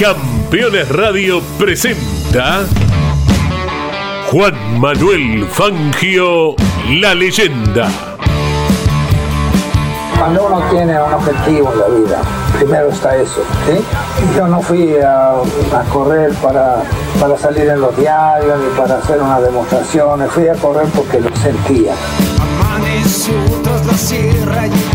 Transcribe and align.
Campeones 0.00 0.88
Radio 0.88 1.42
presenta 1.58 2.64
Juan 4.30 4.80
Manuel 4.80 5.46
Fangio, 5.46 6.54
la 6.88 7.14
leyenda. 7.14 7.86
Cuando 10.18 10.46
uno 10.46 10.62
tiene 10.70 10.98
un 10.98 11.12
objetivo 11.12 11.74
en 11.74 11.80
la 11.80 11.88
vida, 11.88 12.22
primero 12.58 12.88
está 12.88 13.14
eso. 13.14 13.42
¿sí? 13.66 13.84
Yo 14.34 14.48
no 14.48 14.62
fui 14.62 14.96
a, 14.96 15.32
a 15.32 15.84
correr 15.92 16.32
para, 16.36 16.82
para 17.20 17.36
salir 17.36 17.68
en 17.68 17.82
los 17.82 17.94
diarios 17.98 18.58
ni 18.58 18.80
para 18.80 18.96
hacer 18.96 19.20
una 19.20 19.38
demostración, 19.38 20.26
fui 20.30 20.48
a 20.48 20.54
correr 20.54 20.86
porque 20.96 21.20
lo 21.20 21.36
sentía. 21.36 21.92
Amaneció 22.58 23.34
tras 23.62 23.84
la 23.84 23.92
sierra 23.92 24.66
y 24.66 24.94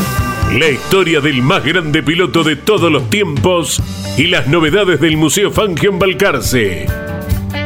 La 0.57 0.67
historia 0.69 1.21
del 1.21 1.41
más 1.41 1.63
grande 1.63 2.03
piloto 2.03 2.43
de 2.43 2.57
todos 2.57 2.91
los 2.91 3.09
tiempos 3.09 3.81
y 4.17 4.27
las 4.27 4.47
novedades 4.47 4.99
del 4.99 5.15
Museo 5.15 5.49
Fangio 5.49 5.91
en 5.91 5.99
Balcarce. 5.99 6.87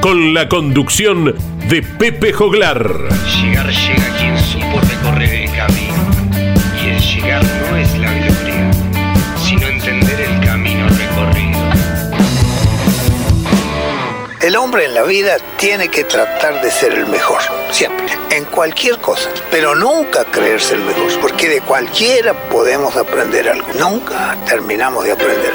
Con 0.02 0.36
la 0.36 0.48
conducción 0.48 1.34
de 1.68 1.82
Pepe 1.82 2.32
Joglar. 2.32 3.10
Llegar 3.42 3.72
llega 3.72 4.18
quien 4.20 4.38
supo 4.38 4.80
recorrer 4.82 5.34
el 5.34 5.52
camino. 5.52 5.96
Y 6.84 6.90
el 6.90 7.02
llegar 7.02 7.55
hombre 14.76 14.88
en 14.88 14.94
la 14.94 15.04
vida 15.04 15.38
tiene 15.58 15.88
que 15.88 16.04
tratar 16.04 16.62
de 16.62 16.70
ser 16.70 16.92
el 16.92 17.08
mejor, 17.08 17.40
siempre, 17.72 18.08
en 18.30 18.44
cualquier 18.44 19.00
cosa, 19.00 19.30
pero 19.50 19.74
nunca 19.74 20.26
creerse 20.26 20.76
el 20.76 20.82
mejor, 20.82 21.18
porque 21.22 21.48
de 21.48 21.62
cualquiera 21.62 22.34
podemos 22.50 22.94
aprender 22.98 23.48
algo, 23.48 23.68
nunca 23.80 24.36
terminamos 24.46 25.06
de 25.06 25.14
aprender. 25.14 25.54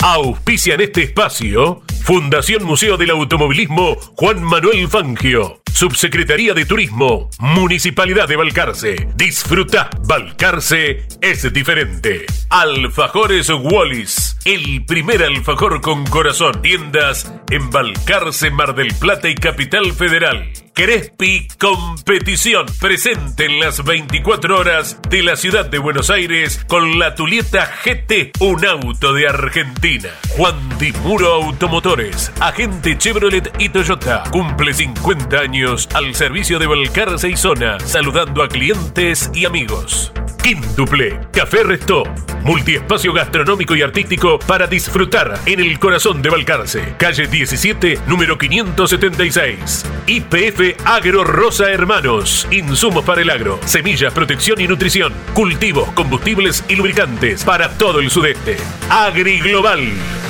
Auspicia 0.00 0.76
en 0.76 0.80
este 0.80 1.02
espacio 1.02 1.82
Fundación 2.02 2.64
Museo 2.64 2.96
del 2.96 3.10
Automovilismo 3.10 3.96
Juan 4.16 4.42
Manuel 4.42 4.88
Fangio. 4.88 5.60
Subsecretaría 5.76 6.54
de 6.54 6.64
Turismo, 6.64 7.28
Municipalidad 7.38 8.26
de 8.26 8.36
Balcarce. 8.36 9.08
Disfruta, 9.14 9.90
Balcarce 10.06 11.06
es 11.20 11.52
diferente. 11.52 12.24
Alfajores 12.48 13.50
Wallis, 13.50 14.38
el 14.46 14.86
primer 14.86 15.22
alfajor 15.22 15.82
con 15.82 16.06
corazón. 16.06 16.62
Tiendas 16.62 17.30
en 17.50 17.68
Balcarce, 17.68 18.50
Mar 18.50 18.74
del 18.74 18.94
Plata 18.94 19.28
y 19.28 19.34
Capital 19.34 19.92
Federal. 19.92 20.50
Crespi 20.76 21.48
Competición, 21.58 22.66
presente 22.78 23.46
en 23.46 23.60
las 23.60 23.82
24 23.82 24.58
horas 24.58 25.00
de 25.08 25.22
la 25.22 25.34
ciudad 25.36 25.64
de 25.64 25.78
Buenos 25.78 26.10
Aires 26.10 26.62
con 26.68 26.98
la 26.98 27.14
Tulieta 27.14 27.66
GT, 27.82 28.32
un 28.40 28.62
auto 28.66 29.14
de 29.14 29.26
Argentina. 29.26 30.10
Juan 30.36 30.54
Di 30.78 30.92
Muro 31.02 31.32
Automotores, 31.32 32.30
agente 32.40 32.98
Chevrolet 32.98 33.50
y 33.58 33.70
Toyota, 33.70 34.24
cumple 34.30 34.74
50 34.74 35.38
años 35.38 35.88
al 35.94 36.14
servicio 36.14 36.58
de 36.58 36.66
Balcarce 36.66 37.30
y 37.30 37.38
Zona, 37.38 37.80
saludando 37.80 38.42
a 38.42 38.48
clientes 38.48 39.30
y 39.32 39.46
amigos. 39.46 40.12
Quíntuple, 40.42 41.18
Café 41.32 41.64
Resto, 41.64 42.04
multiespacio 42.44 43.14
gastronómico 43.14 43.74
y 43.74 43.82
artístico 43.82 44.38
para 44.38 44.66
disfrutar 44.66 45.40
en 45.46 45.58
el 45.58 45.78
corazón 45.78 46.20
de 46.22 46.28
Balcarce, 46.28 46.94
calle 46.98 47.26
17, 47.26 47.98
número 48.06 48.36
576. 48.38 49.86
IPF 50.06 50.65
Agro 50.84 51.22
Rosa 51.22 51.70
Hermanos, 51.70 52.48
insumos 52.50 53.04
para 53.04 53.22
el 53.22 53.30
agro, 53.30 53.60
semillas, 53.64 54.12
protección 54.12 54.60
y 54.60 54.66
nutrición, 54.66 55.12
cultivos, 55.34 55.90
combustibles 55.92 56.64
y 56.68 56.76
lubricantes 56.76 57.44
para 57.44 57.70
todo 57.76 58.00
el 58.00 58.10
sudeste. 58.10 58.56
Agri 58.90 59.38
Global, 59.40 59.80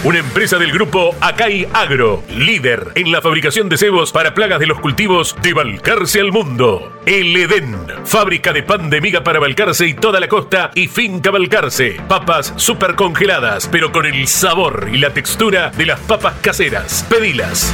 una 0.04 0.18
empresa 0.18 0.58
del 0.58 0.72
grupo 0.72 1.14
Acai 1.20 1.66
Agro, 1.72 2.22
líder 2.28 2.92
en 2.94 3.12
la 3.12 3.22
fabricación 3.22 3.68
de 3.68 3.78
cebos 3.78 4.12
para 4.12 4.34
plagas 4.34 4.60
de 4.60 4.66
los 4.66 4.80
cultivos 4.80 5.36
de 5.42 5.54
Balcarce 5.54 6.20
al 6.20 6.32
mundo. 6.32 7.00
El 7.06 7.36
Edén, 7.36 7.76
fábrica 8.04 8.52
de 8.52 8.62
pan 8.62 8.90
de 8.90 9.00
miga 9.00 9.22
para 9.22 9.38
Balcarce 9.38 9.86
y 9.86 9.94
toda 9.94 10.20
la 10.20 10.28
costa 10.28 10.70
y 10.74 10.88
finca 10.88 11.30
Balcarce. 11.30 12.00
Papas 12.08 12.52
super 12.56 12.94
congeladas, 12.94 13.68
pero 13.70 13.92
con 13.92 14.06
el 14.06 14.26
sabor 14.26 14.90
y 14.92 14.98
la 14.98 15.10
textura 15.10 15.70
de 15.70 15.86
las 15.86 16.00
papas 16.00 16.34
caseras. 16.42 17.06
Pedilas. 17.08 17.72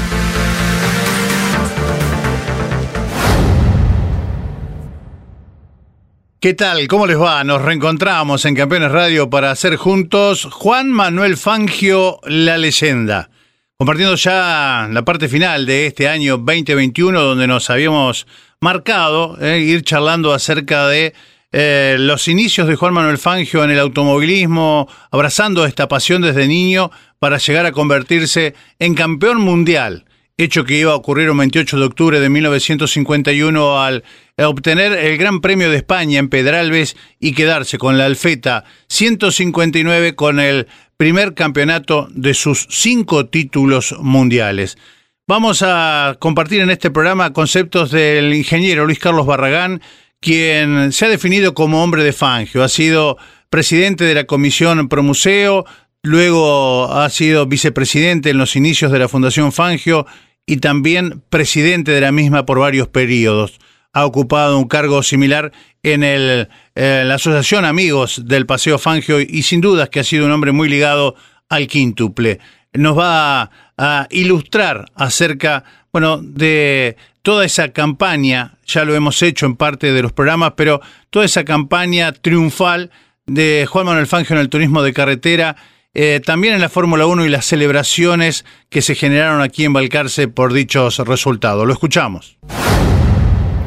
¿Qué 6.43 6.55
tal? 6.55 6.89
¿Cómo 6.89 7.07
les 7.07 7.21
va? 7.21 7.45
Nos 7.45 7.63
reencontramos 7.63 8.45
en 8.47 8.57
Campeones 8.57 8.91
Radio 8.91 9.31
para 9.31 9.53
hacer 9.53 9.77
juntos 9.77 10.49
Juan 10.51 10.91
Manuel 10.91 11.37
Fangio, 11.37 12.19
la 12.25 12.59
leyenda. 12.59 13.31
Compartiendo 13.77 14.17
ya 14.17 14.89
la 14.91 15.05
parte 15.05 15.29
final 15.29 15.67
de 15.67 15.87
este 15.87 16.09
año 16.09 16.39
2021, 16.39 17.21
donde 17.23 17.47
nos 17.47 17.71
habíamos 17.71 18.27
marcado 18.61 19.39
eh, 19.41 19.61
ir 19.61 19.85
charlando 19.85 20.33
acerca 20.33 20.89
de 20.89 21.15
eh, 21.53 21.95
los 22.01 22.27
inicios 22.27 22.67
de 22.67 22.75
Juan 22.75 22.93
Manuel 22.93 23.19
Fangio 23.19 23.63
en 23.63 23.71
el 23.71 23.79
automovilismo, 23.79 24.89
abrazando 25.13 25.65
esta 25.65 25.87
pasión 25.87 26.23
desde 26.23 26.49
niño 26.49 26.91
para 27.21 27.39
llegar 27.39 27.67
a 27.67 27.73
convertirse 27.73 28.57
en 28.81 28.97
campeón 28.97 29.41
mundial 29.41 30.07
hecho 30.37 30.65
que 30.65 30.79
iba 30.79 30.93
a 30.93 30.97
ocurrir 30.97 31.31
un 31.31 31.39
28 31.39 31.79
de 31.79 31.85
octubre 31.85 32.21
de 32.21 32.29
1951 32.29 33.83
al 33.83 34.05
obtener 34.39 34.93
el 34.93 35.19
Gran 35.19 35.41
Premio 35.41 35.71
de 35.71 35.77
España 35.77 36.19
en 36.19 36.29
Pedralbes 36.29 36.97
y 37.21 37.33
quedarse 37.33 37.79
con 37.79 37.99
la 37.99 38.07
alfeta 38.07 38.65
159 38.89 40.15
con 40.15 40.41
el 40.41 40.67
primer 40.97 41.35
campeonato 41.35 42.09
de 42.11 42.35
sus 42.35 42.67
cinco 42.71 43.27
títulos 43.27 43.95
mundiales. 44.01 44.79
Vamos 45.27 45.63
a 45.63 46.17
compartir 46.19 46.61
en 46.61 46.71
este 46.71 46.91
programa 46.91 47.33
conceptos 47.33 47.91
del 47.91 48.35
ingeniero 48.35 48.85
Luis 48.85 48.99
Carlos 48.99 49.27
Barragán, 49.27 49.81
quien 50.21 50.93
se 50.93 51.07
ha 51.07 51.09
definido 51.09 51.55
como 51.55 51.83
hombre 51.83 52.05
de 52.05 52.13
Fangio, 52.13 52.63
ha 52.63 52.69
sido 52.69 53.19
presidente 53.51 54.05
de 54.05 54.15
la 54.15 54.25
Comisión 54.25 54.89
Promuseo, 54.89 55.67
luego 56.03 56.93
ha 56.93 57.09
sido 57.11 57.47
vicepresidente 57.47 58.31
en 58.31 58.39
los 58.39 58.57
inicios 58.57 58.91
de 58.91 58.99
la 58.99 59.09
Fundación 59.09 59.53
Fangio 59.53 60.07
y 60.47 60.57
también 60.57 61.23
presidente 61.31 61.93
de 61.93 62.01
la 62.01 62.13
misma 62.13 62.45
por 62.45 62.59
varios 62.59 62.89
periodos. 62.89 63.59
Ha 63.93 64.07
ocupado 64.07 64.59
un 64.59 64.69
cargo 64.69 65.03
similar 65.03 65.53
en, 65.83 66.03
el, 66.03 66.49
eh, 66.75 67.05
la 67.07 67.15
Asociación 67.15 67.65
Amigos 67.65 68.23
del 68.25 68.47
Paseo 68.47 68.79
Fangio 68.79 69.21
y 69.21 69.43
sin 69.43 69.61
dudas 69.61 69.91
que 69.91 70.01
ha 70.01 70.05
sido 70.05 70.27
un 70.27 70.33
hombre 70.33 70.53
muy 70.53 70.69
ligado 70.69 71.15
al 71.49 71.67
quíntuple. 71.67 72.41
Nos 72.73 72.99
va 72.99 73.43
a, 73.43 73.51
a 73.77 74.09
ilustrar 74.11 74.87
acerca, 74.95 75.65
bueno, 75.93 76.19
de 76.23 76.97
toda 77.21 77.45
esa 77.45 77.69
campaña, 77.69 78.55
ya 78.67 78.85
lo 78.85 78.95
hemos 78.95 79.23
hecho 79.23 79.47
en 79.47 79.57
parte 79.57 79.93
de 79.93 80.03
los 80.03 80.13
programas, 80.13 80.55
pero 80.57 80.81
toda 81.11 81.27
esa 81.27 81.45
campaña 81.45 82.13
triunfal 82.13 82.91
de 83.27 83.67
Juan 83.69 83.87
Manuel 83.87 84.07
Fangio 84.07 84.35
en 84.35 84.41
el 84.41 84.49
turismo 84.49 84.83
de 84.83 84.95
carretera 84.95 85.57
eh, 85.95 86.21
también 86.25 86.55
en 86.55 86.61
la 86.61 86.69
Fórmula 86.69 87.07
1 87.07 87.27
y 87.27 87.29
las 87.29 87.45
celebraciones 87.45 88.45
que 88.71 88.83
se 88.83 88.95
generaron 88.95 89.43
aquí 89.43 89.65
en 89.65 89.73
Balcarce 89.73 90.29
por 90.29 90.53
dichos 90.53 90.99
resultados. 90.99 91.67
Lo 91.67 91.73
escuchamos. 91.73 92.39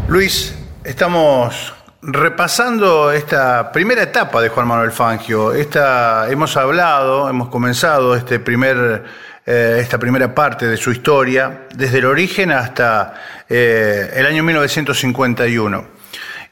Luis, 0.08 0.56
estamos 0.84 1.74
repasando 2.02 3.12
esta 3.12 3.72
primera 3.72 4.04
etapa 4.04 4.42
de 4.42 4.50
Juan 4.50 4.68
Manuel 4.68 4.92
Fangio, 4.92 5.54
esta, 5.54 6.30
hemos 6.30 6.56
hablado, 6.56 7.28
hemos 7.28 7.50
comenzado 7.50 8.16
este 8.16 8.40
primer, 8.40 9.04
eh, 9.46 9.78
esta 9.80 9.98
primera 9.98 10.34
parte 10.36 10.68
de 10.68 10.78
su 10.78 10.92
historia, 10.92 11.68
desde 11.76 11.98
el 12.00 12.06
origen 12.06 12.52
hasta 12.52 13.16
eh, 13.50 14.12
el 14.16 14.26
año 14.28 14.44
1951. 14.44 15.95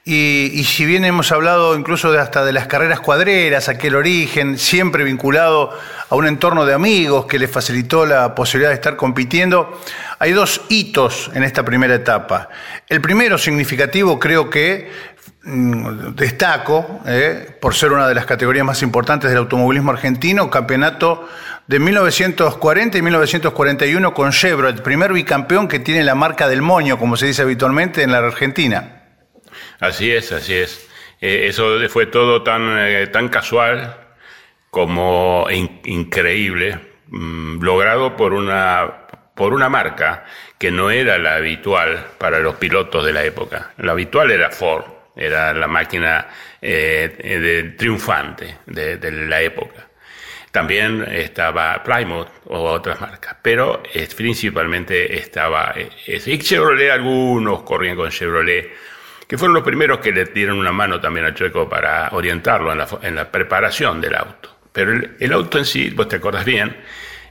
Y, 0.06 0.52
y, 0.54 0.66
si 0.66 0.86
bien 0.86 1.06
hemos 1.06 1.32
hablado 1.32 1.78
incluso 1.78 2.12
de 2.12 2.20
hasta 2.20 2.44
de 2.44 2.52
las 2.52 2.68
carreras 2.68 3.00
cuadreras, 3.00 3.70
aquel 3.70 3.96
origen, 3.96 4.58
siempre 4.58 5.06
vinculado 5.06 5.72
a 6.10 6.16
un 6.16 6.28
entorno 6.28 6.66
de 6.66 6.74
amigos 6.74 7.26
que 7.26 7.40
le 7.40 7.48
facilitó 7.48 8.06
la 8.06 8.36
posibilidad 8.36 8.72
de 8.72 8.76
estar 8.76 8.98
compitiendo, 8.98 9.80
hay 10.20 10.34
dos 10.34 10.60
hitos 10.68 11.32
en 11.34 11.44
esta 11.44 11.64
primera 11.64 11.96
etapa. 11.96 12.50
El 12.90 13.00
primero 13.00 13.38
significativo 13.38 14.20
creo 14.20 14.50
que 14.50 14.92
mm, 15.44 16.16
destaco, 16.16 17.00
eh, 17.06 17.58
por 17.62 17.74
ser 17.74 17.94
una 17.94 18.06
de 18.06 18.16
las 18.16 18.26
categorías 18.26 18.66
más 18.66 18.82
importantes 18.82 19.30
del 19.30 19.40
automovilismo 19.40 19.92
argentino, 19.92 20.50
campeonato 20.50 21.30
de 21.68 21.80
1940 21.80 22.98
y 22.98 23.02
1941 23.02 24.14
con 24.14 24.32
Chevrolet, 24.32 24.76
el 24.76 24.82
primer 24.82 25.14
bicampeón 25.14 25.70
que 25.70 25.80
tiene 25.80 26.04
la 26.04 26.14
marca 26.14 26.50
del 26.50 26.62
moño, 26.62 26.98
como 26.98 27.16
se 27.16 27.28
dice 27.28 27.42
habitualmente 27.42 28.04
en 28.04 28.12
la 28.12 28.18
Argentina. 28.18 29.03
Así 29.80 30.12
es, 30.12 30.32
así 30.32 30.54
es. 30.54 30.90
Eh, 31.22 31.48
eso 31.48 31.80
fue 31.88 32.08
todo 32.08 32.44
tan, 32.44 32.78
eh, 32.78 33.08
tan 33.08 33.30
casual 33.30 33.96
como 34.70 35.48
in 35.50 35.80
increíble, 35.86 36.80
mmm, 37.08 37.62
logrado 37.64 38.18
por 38.18 38.34
una, 38.34 39.06
por 39.36 39.54
una 39.54 39.70
marca 39.70 40.26
que 40.58 40.72
no 40.72 40.92
era 40.92 41.18
la 41.18 41.36
habitual 41.36 42.08
para 42.18 42.40
los 42.40 42.56
pilotos 42.56 43.06
de 43.06 43.14
la 43.14 43.24
época. 43.24 43.72
La 43.78 43.94
habitual 43.94 44.32
era 44.32 44.50
Ford, 44.50 44.86
era 45.16 45.54
la 45.54 45.68
máquina 45.68 46.28
eh, 46.62 47.74
triunfante 47.78 48.58
de, 48.66 49.12
la 49.12 49.42
época. 49.42 49.88
También 50.52 51.04
estaba 51.10 51.82
Plymouth 51.84 52.30
o 52.46 52.64
otras 52.64 53.00
marcas, 53.00 53.38
pero 53.42 53.82
principalmente 54.16 55.18
estaba 55.18 55.74
es, 56.06 56.28
y 56.28 56.38
Chevrolet, 56.38 56.92
algunos 56.92 57.64
corrían 57.64 57.96
con 57.96 58.10
Chevrolet, 58.10 58.72
que 59.28 59.38
fueron 59.38 59.54
los 59.54 59.64
primeros 59.64 60.00
que 60.00 60.12
le 60.12 60.26
dieron 60.26 60.58
una 60.58 60.72
mano 60.72 61.00
también 61.00 61.26
a 61.26 61.34
Chueco 61.34 61.70
para 61.70 62.10
orientarlo 62.12 62.72
en 62.72 62.78
la, 62.80 62.88
en 63.02 63.16
la 63.16 63.32
preparación 63.32 64.02
del 64.02 64.16
auto. 64.16 64.58
Pero 64.72 64.92
el, 65.20 65.34
auto 65.34 65.60
en 65.60 65.66
sí, 65.66 65.92
vos 65.92 66.08
te 66.08 66.16
acordás 66.16 66.46
bien, 66.46 66.76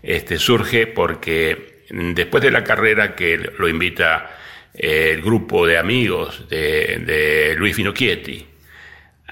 este, 0.02 0.38
surge 0.38 0.86
porque 0.86 1.84
después 1.90 2.42
de 2.42 2.50
la 2.50 2.64
carrera 2.64 3.14
que 3.14 3.36
lo 3.36 3.68
invita 3.68 4.30
eh, 4.74 5.10
el 5.12 5.22
grupo 5.22 5.66
de 5.66 5.76
amigos 5.76 6.48
de, 6.48 7.02
de 7.04 7.54
Luis 7.56 7.74
Finocchietti 7.74 8.46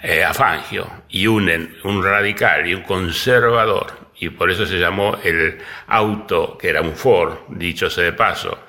eh, 0.02 0.24
a 0.24 0.32
Fangio 0.32 1.04
y 1.10 1.26
unen 1.26 1.76
un 1.84 2.02
radical 2.02 2.66
y 2.66 2.74
un 2.74 2.82
conservador, 2.82 4.12
y 4.18 4.30
por 4.30 4.50
eso 4.50 4.64
se 4.64 4.78
llamó 4.78 5.18
el 5.22 5.58
auto, 5.88 6.56
que 6.58 6.68
era 6.70 6.80
un 6.80 6.94
Ford, 6.94 7.40
dicho 7.48 7.90
sea 7.90 8.04
de 8.04 8.12
paso, 8.12 8.66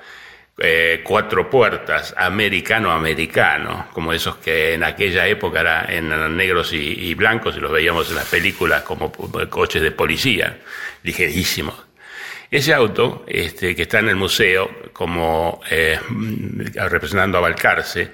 eh, 0.58 1.00
cuatro 1.02 1.48
puertas, 1.48 2.14
americano-americano, 2.16 3.88
como 3.92 4.12
esos 4.12 4.36
que 4.36 4.74
en 4.74 4.84
aquella 4.84 5.26
época 5.26 5.60
eran 5.60 6.36
negros 6.36 6.74
y, 6.74 7.14
blancos 7.14 7.56
y 7.56 7.60
los 7.60 7.72
veíamos 7.72 8.10
en 8.10 8.16
las 8.16 8.28
películas 8.28 8.82
como 8.82 9.10
coches 9.48 9.80
de 9.80 9.90
policía, 9.92 10.58
ligerísimos. 11.04 11.74
Ese 12.50 12.74
auto, 12.74 13.24
este, 13.26 13.74
que 13.74 13.82
está 13.82 14.00
en 14.00 14.10
el 14.10 14.16
museo 14.16 14.70
como 14.92 15.62
eh, 15.70 15.98
representando 16.74 17.38
a 17.38 17.40
Balcarce, 17.40 18.10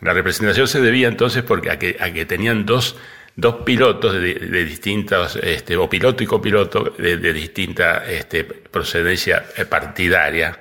la 0.00 0.12
representación 0.12 0.66
se 0.66 0.80
debía 0.80 1.06
entonces 1.06 1.44
porque 1.44 1.70
a 1.70 1.78
que, 1.78 2.26
tenían 2.26 2.66
dos, 2.66 2.96
dos 3.36 3.62
pilotos 3.64 4.14
de, 4.14 4.34
de 4.34 4.64
distintos, 4.64 5.38
este, 5.40 5.76
o 5.76 5.88
piloto 5.88 6.24
y 6.24 6.26
copiloto 6.26 6.92
de, 6.98 7.18
de 7.18 7.32
distinta 7.32 8.04
este, 8.04 8.42
procedencia 8.42 9.44
partidaria 9.68 10.58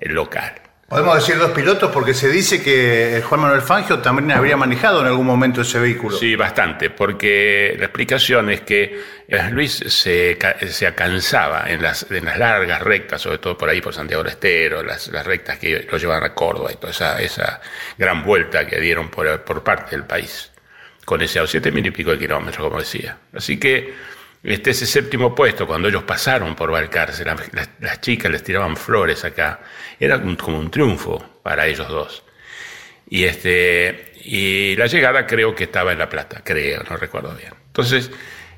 local. 0.00 0.54
Podemos 0.90 1.14
decir 1.14 1.38
dos 1.38 1.52
pilotos 1.52 1.92
porque 1.92 2.14
se 2.14 2.28
dice 2.28 2.60
que 2.60 3.22
Juan 3.24 3.42
Manuel 3.42 3.62
Fangio 3.62 4.00
también 4.00 4.32
habría 4.32 4.56
manejado 4.56 5.00
en 5.00 5.06
algún 5.06 5.24
momento 5.24 5.60
ese 5.60 5.78
vehículo. 5.78 6.16
Sí, 6.16 6.34
bastante, 6.34 6.90
porque 6.90 7.76
la 7.78 7.84
explicación 7.84 8.50
es 8.50 8.62
que 8.62 9.00
Luis 9.52 9.84
se, 9.86 10.36
se 10.68 10.92
cansaba 10.92 11.66
en 11.68 11.80
las, 11.80 12.10
en 12.10 12.24
las 12.24 12.36
largas 12.36 12.82
rectas, 12.82 13.22
sobre 13.22 13.38
todo 13.38 13.56
por 13.56 13.68
ahí 13.68 13.80
por 13.80 13.94
Santiago 13.94 14.24
del 14.24 14.32
Estero, 14.32 14.82
las, 14.82 15.06
las 15.12 15.24
rectas 15.24 15.60
que 15.60 15.86
lo 15.88 15.96
llevaban 15.96 16.24
a 16.24 16.34
Córdoba 16.34 16.72
y 16.72 16.74
toda 16.74 16.90
esa, 16.90 17.22
esa 17.22 17.60
gran 17.96 18.24
vuelta 18.24 18.66
que 18.66 18.80
dieron 18.80 19.10
por, 19.10 19.44
por 19.44 19.62
parte 19.62 19.92
del 19.92 20.06
país, 20.06 20.50
con 21.04 21.22
ese 21.22 21.38
a 21.38 21.46
siete 21.46 21.70
mil 21.70 21.86
y 21.86 21.92
pico 21.92 22.10
de 22.10 22.18
kilómetros, 22.18 22.66
como 22.66 22.80
decía. 22.80 23.16
Así 23.32 23.60
que 23.60 23.94
este, 24.42 24.70
ese 24.70 24.86
séptimo 24.86 25.34
puesto, 25.34 25.66
cuando 25.66 25.88
ellos 25.88 26.04
pasaron 26.04 26.54
por 26.54 26.70
Balcarce, 26.70 27.24
las, 27.24 28.00
chicas 28.00 28.30
les 28.30 28.42
tiraban 28.42 28.76
flores 28.76 29.24
acá, 29.24 29.60
era 29.98 30.16
un, 30.16 30.36
como 30.36 30.58
un 30.58 30.70
triunfo 30.70 31.40
para 31.42 31.66
ellos 31.66 31.88
dos. 31.88 32.22
Y, 33.08 33.24
este, 33.24 34.12
y 34.24 34.76
la 34.76 34.86
llegada 34.86 35.26
creo 35.26 35.54
que 35.54 35.64
estaba 35.64 35.92
en 35.92 35.98
La 35.98 36.08
Plata, 36.08 36.42
creo, 36.44 36.82
no 36.88 36.96
recuerdo 36.96 37.34
bien. 37.34 37.52
Entonces, 37.66 38.10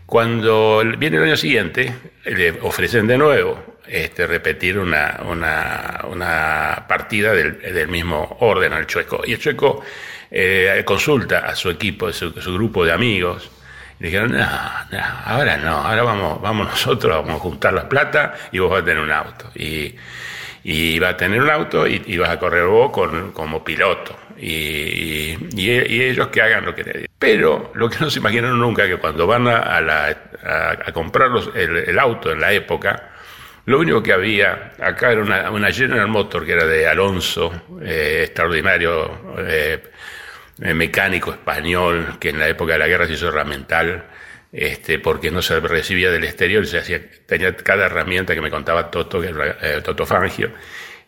cuando 0.07 0.83
viene 0.99 1.17
el 1.17 1.25
año 1.25 1.37
siguiente, 1.37 1.95
le 2.25 2.53
ofrecen 2.61 3.07
de 3.07 3.19
nuevo 3.19 3.79
este, 3.87 4.27
repetir 4.27 4.79
una, 4.79 5.21
una, 5.27 6.05
una 6.09 6.85
partida 6.87 7.33
del, 7.33 7.61
del, 7.61 7.89
mismo 7.89 8.37
orden 8.41 8.73
al 8.73 8.87
Chueco. 8.87 9.23
Y 9.25 9.33
el 9.33 9.39
Chueco 9.39 9.83
eh, 10.31 10.83
consulta 10.85 11.41
a 11.41 11.57
su 11.57 11.71
equipo, 11.71 12.13
su, 12.13 12.31
su 12.33 12.55
grupo 12.55 12.85
de 12.85 12.93
amigos, 12.93 13.51
dijeron, 14.07 14.33
no, 14.33 14.39
no, 14.39 14.99
ahora 15.25 15.57
no, 15.59 15.77
ahora 15.77 16.03
vamos, 16.03 16.43
vamos 16.43 16.67
nosotros, 16.69 17.25
vamos 17.25 17.37
a 17.37 17.39
juntar 17.39 17.73
la 17.73 17.89
plata 17.89 18.35
y 18.51 18.59
vos 18.59 18.71
vas 18.71 18.83
a 18.83 18.85
tener 18.85 19.03
un 19.03 19.13
auto. 19.13 19.51
Y, 19.55 19.95
y 20.65 20.99
vas 20.99 21.15
a 21.15 21.17
tener 21.17 21.41
un 21.41 21.51
auto 21.51 21.87
y, 21.87 22.19
vas 22.19 22.31
a 22.31 22.39
correr 22.39 22.67
vos 22.67 22.91
con, 22.91 23.33
como 23.33 23.65
piloto. 23.65 24.17
Y, 24.39 25.37
y, 25.55 25.71
ellos 25.71 26.29
que 26.29 26.43
hagan 26.43 26.65
lo 26.65 26.75
que 26.75 26.83
te 26.83 27.09
Pero 27.19 27.71
lo 27.75 27.89
que 27.89 27.99
no 28.01 28.11
se 28.11 28.19
imaginaron 28.19 28.59
nunca 28.59 28.87
que 28.87 28.97
cuando 28.97 29.27
van 29.27 29.47
a, 29.47 29.59
a, 29.59 29.81
la, 29.81 30.17
a 30.85 30.93
comprar 30.93 31.31
los, 31.31 31.51
el, 31.55 31.77
el, 31.77 31.99
auto 31.99 32.33
en 32.33 32.41
la 32.41 32.53
época, 32.53 33.11
lo 33.67 33.79
único 33.79 34.03
que 34.03 34.13
había 34.13 34.73
acá 34.81 35.13
era 35.13 35.23
una, 35.23 35.51
una 35.51 35.71
General 35.71 36.09
Motor 36.09 36.45
que 36.45 36.53
era 36.53 36.67
de 36.67 36.89
Alonso, 36.89 37.53
eh, 37.81 38.23
extraordinario 38.25 39.37
eh, 39.39 39.81
mecánico 40.75 41.33
español 41.33 42.19
que 42.21 42.31
en 42.31 42.39
la 42.39 42.49
época 42.49 42.75
de 42.75 42.79
la 42.79 42.87
guerra 42.87 43.07
se 43.07 43.15
hizo 43.15 43.29
herramental, 43.29 44.05
este, 44.53 44.99
porque 44.99 45.31
no 45.31 45.43
se 45.43 45.59
recibía 45.61 46.11
del 46.11 46.25
exterior, 46.25 46.67
se 46.67 46.79
hacía, 46.79 47.01
tenía 47.27 47.57
cada 47.57 47.87
herramienta 47.87 48.35
que 48.35 48.41
me 48.41 48.51
contaba 48.51 48.91
Toto, 48.91 49.21
que 49.21 49.29
era, 49.29 49.57
eh, 49.61 49.81
Toto 49.83 50.07
Fangio, 50.07 50.53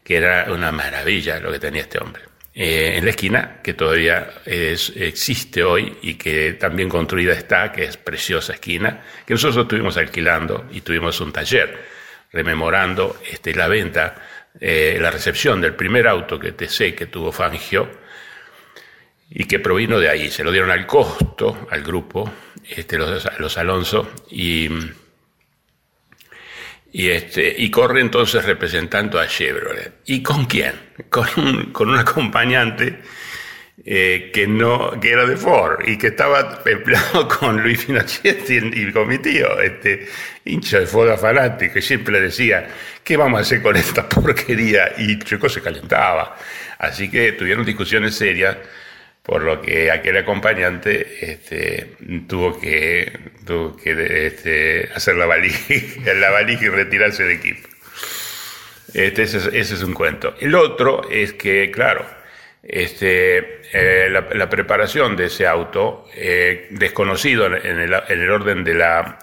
que 0.03 0.17
era 0.17 0.47
una 0.51 0.73
maravilla 0.73 1.39
lo 1.41 1.53
que 1.53 1.59
tenía 1.59 1.83
este 1.83 1.99
hombre. 1.99 2.23
Eh, 2.57 2.95
en 2.97 3.05
la 3.05 3.11
esquina, 3.11 3.61
que 3.63 3.75
todavía 3.75 4.29
existe 4.45 5.65
hoy 5.65 5.99
y 6.03 6.15
que 6.15 6.53
también 6.53 6.89
construida 6.89 7.33
está, 7.33 7.73
que 7.73 7.83
es 7.85 7.97
preciosa 7.97 8.53
esquina, 8.53 9.03
que 9.27 9.35
nosotros 9.35 9.65
estuvimos 9.65 9.97
alquilando 9.97 10.67
y 10.71 10.81
tuvimos 10.81 11.21
un 11.21 11.33
taller 11.33 11.77
rememorando 12.33 13.17
este, 13.29 13.55
la 13.55 13.67
venta, 13.67 14.15
eh, 14.61 14.99
la 15.01 15.11
recepción 15.11 15.61
del 15.61 15.75
primer 15.75 16.07
auto 16.07 16.39
que 16.39 16.53
te 16.53 16.69
sé 16.69 16.95
que 16.95 17.07
tuvo 17.07 17.33
Fangio, 17.33 18.04
y 19.31 19.45
que 19.45 19.59
provino 19.59 19.99
de 19.99 20.09
ahí. 20.09 20.31
Se 20.31 20.45
lo 20.45 20.53
dieron 20.53 20.71
al 20.71 20.87
costo, 20.87 21.67
al 21.71 21.83
grupo, 21.83 22.31
este, 22.69 22.99
los, 22.99 23.29
los 23.39 23.59
Alonso, 23.59 24.11
y, 24.31 24.69
y, 26.93 27.09
este, 27.09 27.55
y 27.59 27.71
corre 27.71 28.01
entonces 28.01 28.45
representando 28.45 29.19
a 29.19 29.27
Chevrolet. 29.27 30.01
¿Y 30.07 30.23
con 30.23 30.45
quién? 30.47 30.75
Con 31.11 31.27
un, 31.37 31.73
con 31.73 31.89
un 31.89 31.99
acompañante 31.99 33.01
eh, 33.85 34.31
que, 34.33 34.47
no, 34.47 34.99
que 35.01 35.11
era 35.11 35.27
de 35.27 35.37
Ford 35.37 35.81
y 35.85 35.99
que 35.99 36.07
estaba 36.09 36.63
empleado 36.65 37.27
con 37.41 37.61
Luis 37.61 37.85
Finochetti 37.85 38.59
y 38.73 38.93
con 38.93 39.09
mi 39.09 39.19
tío, 39.19 39.61
este 39.61 40.07
hincha 40.45 40.79
de 40.79 40.87
Ford 40.87 41.19
fanático, 41.19 41.79
y 41.81 41.83
siempre 41.83 42.21
decía, 42.21 42.69
¿qué 43.03 43.17
vamos 43.17 43.39
a 43.39 43.43
hacer 43.43 43.61
con 43.61 43.77
esta 43.77 44.09
porquería? 44.09 44.93
Y 44.97 45.19
Checo 45.19 45.49
se 45.49 45.61
calentaba. 45.61 46.37
Así 46.79 47.11
que 47.11 47.33
tuvieron 47.33 47.65
discusiones 47.65 48.15
serias 48.15 48.57
por 49.25 49.43
lo 49.43 49.63
que 49.63 49.91
aquel 49.91 50.19
acompañante 50.19 51.33
este, 51.33 51.97
tuvo 52.29 52.61
que, 52.61 53.11
tuvo 53.47 53.75
que 53.75 54.27
este, 54.27 54.91
hacer 54.95 55.17
la 55.17 55.25
valija, 55.25 55.75
la 56.15 56.31
valija 56.31 56.67
y 56.67 56.69
retirarse 56.69 57.25
del 57.25 57.39
equipo. 57.39 57.69
Este, 58.93 59.23
ese, 59.23 59.39
es, 59.39 59.47
ese, 59.47 59.75
es, 59.75 59.83
un 59.83 59.95
cuento. 59.95 60.35
El 60.39 60.55
otro 60.55 61.09
es 61.11 61.33
que, 61.33 61.71
claro, 61.71 62.05
este, 62.63 63.63
eh, 63.73 64.11
la, 64.11 64.51
preparación 64.51 65.17
de 65.17 65.27
ese 65.27 65.47
auto, 65.47 66.07
eh, 66.15 66.69
desconocido 66.71 67.47
en 67.47 67.81
el, 67.81 67.95
en 67.95 68.21
el 68.21 68.31
orden 68.31 68.63
de, 68.63 68.75
la, 68.75 69.19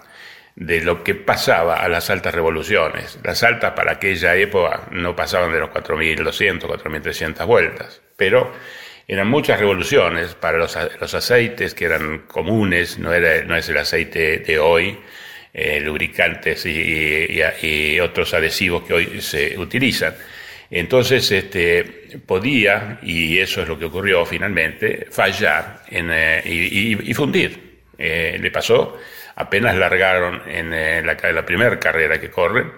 de 0.56 0.82
lo 0.82 1.04
que 1.04 1.14
pasaba 1.14 1.76
a 1.76 1.88
las 1.88 2.10
altas 2.10 2.34
revoluciones. 2.34 3.20
Las 3.24 3.44
altas 3.44 3.74
para 3.74 3.94
aquella 3.94 4.36
época 4.36 4.88
no 4.92 5.16
pasaban 5.16 5.54
de 5.54 5.60
los 5.60 5.70
4.200, 5.70 6.62
4.300 6.62 7.46
vueltas, 7.46 8.02
pero 8.18 8.52
eran 9.12 9.28
muchas 9.28 9.60
revoluciones 9.60 10.36
para 10.36 10.58
los, 10.58 10.78
los 11.02 11.14
aceites 11.14 11.74
que 11.74 11.84
eran 11.84 12.20
comunes, 12.28 12.98
no, 12.98 13.12
era, 13.12 13.44
no 13.44 13.58
es 13.58 13.68
el 13.68 13.76
aceite 13.76 14.38
de 14.38 14.58
hoy, 14.58 14.98
eh, 15.54 15.82
lubricantes 15.82 16.66
y, 16.66 18.00
otros 18.00 18.34
adhesivos 18.34 18.84
que 18.84 18.94
hoy 18.94 19.22
se 19.22 19.60
utilizan. 19.60 20.16
Entonces, 20.70 21.30
este, 21.30 21.84
podía, 22.26 23.00
y 23.02 23.38
eso 23.38 23.62
es 23.62 23.68
lo 23.68 23.78
que 23.78 23.84
ocurrió 23.84 24.26
finalmente, 24.26 25.08
fallar 25.12 25.84
en, 25.90 26.10
eh, 26.10 26.42
y, 26.46 27.14
fundir. 27.14 27.82
Eh, 27.98 28.38
le 28.40 28.50
pasó, 28.50 28.98
apenas 29.36 29.76
largaron 29.76 30.42
en 30.48 31.06
la, 31.06 31.18
la 31.34 31.46
primera 31.46 31.78
carrera 31.78 32.18
que 32.18 32.30
corren, 32.30 32.72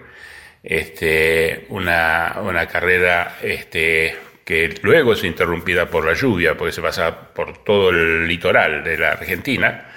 este, 0.64 1.66
una, 1.68 2.38
una 2.42 2.66
carrera 2.66 3.38
este, 3.40 4.16
que 4.44 4.74
luego 4.82 5.14
es 5.14 5.24
interrumpida 5.24 5.88
por 5.88 6.04
la 6.04 6.14
lluvia, 6.14 6.56
porque 6.56 6.72
se 6.72 6.82
pasa 6.82 7.32
por 7.32 7.64
todo 7.64 7.90
el 7.90 8.26
litoral 8.28 8.84
de 8.84 8.98
la 8.98 9.12
Argentina, 9.12 9.90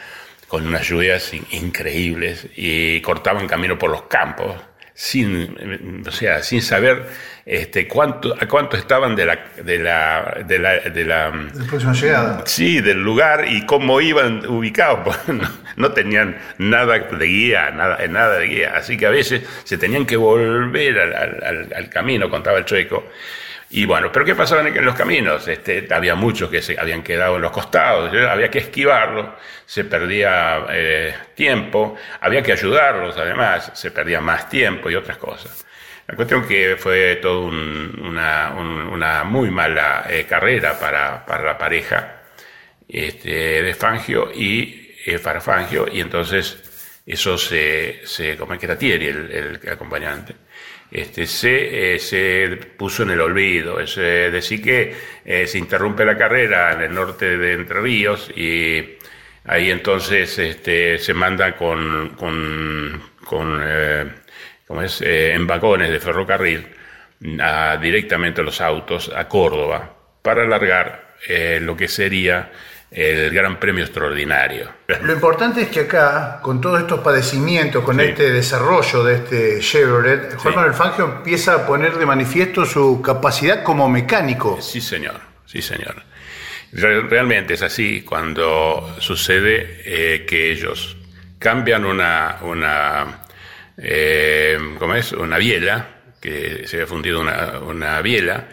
con 0.48 0.66
unas 0.66 0.88
lluvias 0.88 1.34
increíbles 1.51 2.48
y 2.56 3.01
cortaban 3.01 3.48
camino 3.48 3.77
por 3.77 3.92
los 3.92 4.04
campos 4.04 4.56
sin 4.94 6.04
o 6.08 6.12
sea 6.12 6.42
sin 6.42 6.63
saber 6.63 7.06
este 7.48 7.88
cuánto 7.88 8.36
a 8.38 8.46
cuánto 8.46 8.75
estaban 8.75 9.16
de 9.16 9.25
la 9.25 9.39
de 9.63 9.80
la 9.80 10.38
de 10.46 10.60
la 10.60 10.80
de 10.80 11.06
la, 11.06 11.32
próxima 11.70 11.94
llegada. 11.94 12.44
Sí 12.46 12.82
del 12.82 13.01
lugar 13.01 13.46
y 13.48 13.66
cómo 13.66 14.01
iban 14.01 14.46
ubicados 14.46 15.00
pues, 15.25 15.39
no, 15.77 15.92
tenían 15.94 16.38
nada 16.58 17.00
de 17.00 17.25
guía 17.25 17.72
nada 17.72 18.06
nada 18.08 18.38
de 18.38 18.48
guía. 18.48 18.74
Así 18.75 18.98
que 18.98 19.06
a 19.06 19.12
veces 19.12 19.44
se 19.63 19.77
tenían 19.77 20.06
que 20.06 20.18
volver 20.18 21.00
al, 21.00 21.13
al, 21.16 21.74
al 21.74 21.89
camino 21.89 22.30
contaba 22.30 22.58
el 22.58 22.66
chueco. 22.66 23.06
Y 23.70 23.86
bueno, 23.86 24.12
pero 24.12 24.24
¿qué 24.25 24.34
pasaba 24.34 24.66
en 24.66 24.86
los 24.86 24.96
caminos? 24.96 25.46
Este, 25.48 25.88
había 25.92 26.16
muchos 26.16 26.50
que 26.50 26.62
se 26.62 26.80
habían 26.80 27.04
quedado 27.04 27.36
en 27.36 27.42
los 27.42 27.51
costados, 27.51 28.13
había 28.13 28.50
que 28.50 28.60
esquivarlos, 28.60 29.27
se 29.66 29.84
perdía 29.84 30.66
eh, 30.70 31.13
tiempo, 31.36 31.96
había 32.22 32.42
que 32.42 32.54
ayudarlos 32.54 33.18
además, 33.18 33.72
se 33.74 33.92
perdía 33.92 34.22
más 34.22 34.50
tiempo 34.50 34.89
y 34.89 34.96
otras 34.96 35.18
cosas. 35.18 35.66
La 36.07 36.15
cuestión 36.15 36.47
que 36.47 36.77
fue 36.77 37.17
toda 37.17 37.47
una, 37.47 38.53
una, 38.53 39.23
muy 39.23 39.51
mala 39.51 40.05
eh, 40.09 40.25
carrera 40.27 40.79
para, 40.79 41.25
para, 41.25 41.43
la 41.43 41.57
pareja 41.57 42.21
este, 42.87 43.61
de 43.61 43.73
Fangio 43.73 44.31
y 44.33 44.95
eh, 45.05 45.19
para 45.19 45.41
Fangio, 45.41 45.85
y 45.91 45.99
entonces 45.99 47.01
eso 47.05 47.37
se, 47.37 48.01
se 48.05 48.37
como 48.37 48.57
que 48.57 48.65
era 48.65 48.77
Thierry 48.77 49.07
el, 49.07 49.31
el 49.31 49.69
acompañante 49.69 50.47
este, 50.91 51.27
se, 51.27 51.95
eh, 51.95 51.99
se 51.99 52.57
puso 52.77 53.03
en 53.03 53.11
el 53.11 53.21
olvido. 53.21 53.79
Es 53.79 53.95
decir, 53.95 54.61
que 54.61 54.95
eh, 55.25 55.47
se 55.47 55.57
interrumpe 55.57 56.05
la 56.05 56.17
carrera 56.17 56.73
en 56.73 56.81
el 56.81 56.93
norte 56.93 57.37
de 57.37 57.53
Entre 57.53 57.81
Ríos 57.81 58.31
y 58.35 58.97
ahí 59.45 59.69
entonces 59.69 60.37
este, 60.39 60.97
se 60.97 61.13
manda 61.13 61.55
con, 61.55 62.09
con, 62.15 63.01
con 63.25 63.59
eh, 63.63 64.05
es? 64.83 65.01
en 65.01 65.47
vagones 65.47 65.89
de 65.89 66.00
ferrocarril 66.00 66.67
a, 67.41 67.77
directamente 67.77 68.41
a 68.41 68.43
los 68.43 68.62
autos 68.62 69.12
a 69.15 69.27
Córdoba 69.27 69.93
para 70.21 70.43
alargar 70.43 71.15
lo 71.62 71.75
que 71.75 71.88
sería 71.88 72.51
el 72.89 73.33
Gran 73.33 73.59
Premio 73.59 73.83
Extraordinario. 73.83 74.69
Lo 75.01 75.13
importante 75.13 75.62
es 75.62 75.67
que 75.67 75.81
acá, 75.81 76.39
con 76.41 76.62
todos 76.62 76.79
estos 76.81 77.01
padecimientos, 77.01 77.83
con 77.83 78.00
este 78.00 78.31
desarrollo 78.31 79.03
de 79.03 79.15
este 79.15 79.59
Chevrolet, 79.59 80.36
Juan 80.38 80.55
Manuel 80.55 80.74
Fangio 80.74 81.05
empieza 81.05 81.53
a 81.53 81.67
poner 81.67 81.97
de 81.97 82.05
manifiesto 82.05 82.65
su 82.65 83.01
capacidad 83.01 83.63
como 83.63 83.89
mecánico. 83.89 84.62
Sí, 84.62 84.79
señor, 84.79 85.19
sí, 85.45 85.62
señor. 85.62 85.95
Realmente 86.71 87.53
es 87.53 87.62
así 87.62 88.03
cuando 88.03 88.95
sucede 89.00 89.81
eh, 89.86 90.25
que 90.25 90.51
ellos 90.51 90.97
cambian 91.39 91.86
una, 91.86 92.38
una, 92.41 93.21
eh, 93.77 94.57
¿cómo 94.79 94.96
es? 94.96 95.12
una 95.12 95.38
biela, 95.38 95.88
que 96.19 96.67
se 96.67 96.81
ha 96.81 96.88
fundido 96.88 97.22
una, 97.22 97.60
una 97.60 98.01
biela, 98.01 98.48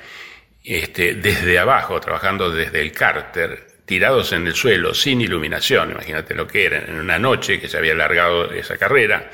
este, 0.63 1.15
desde 1.15 1.59
abajo, 1.59 2.01
trabajando 2.01 2.51
desde 2.51 2.81
el 2.81 2.93
cárter, 2.93 3.67
tirados 3.85 4.33
en 4.33 4.47
el 4.47 4.55
suelo, 4.55 4.95
sin 4.95 5.21
iluminación, 5.21 5.91
imagínate 5.91 6.35
lo 6.35 6.47
que 6.47 6.65
era, 6.67 6.79
en 6.79 6.95
una 6.95 7.19
noche 7.19 7.61
que 7.61 7.69
se 7.69 7.77
había 7.77 7.93
alargado 7.93 8.51
esa 8.53 8.77
carrera 8.77 9.31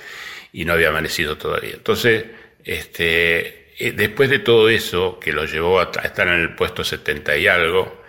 y 0.53 0.65
no 0.65 0.73
había 0.73 0.89
amanecido 0.89 1.39
todavía. 1.39 1.75
Entonces, 1.75 2.25
este, 2.65 3.73
eh, 3.79 3.93
después 3.93 4.29
de 4.29 4.41
todo 4.41 4.69
eso, 4.69 5.19
que 5.21 5.33
lo 5.33 5.45
llevó 5.45 5.81
a 5.81 5.91
estar 6.03 6.29
en 6.29 6.41
el 6.41 6.55
puesto 6.55 6.83
70 6.85 7.37
y 7.37 7.47
algo, 7.47 8.00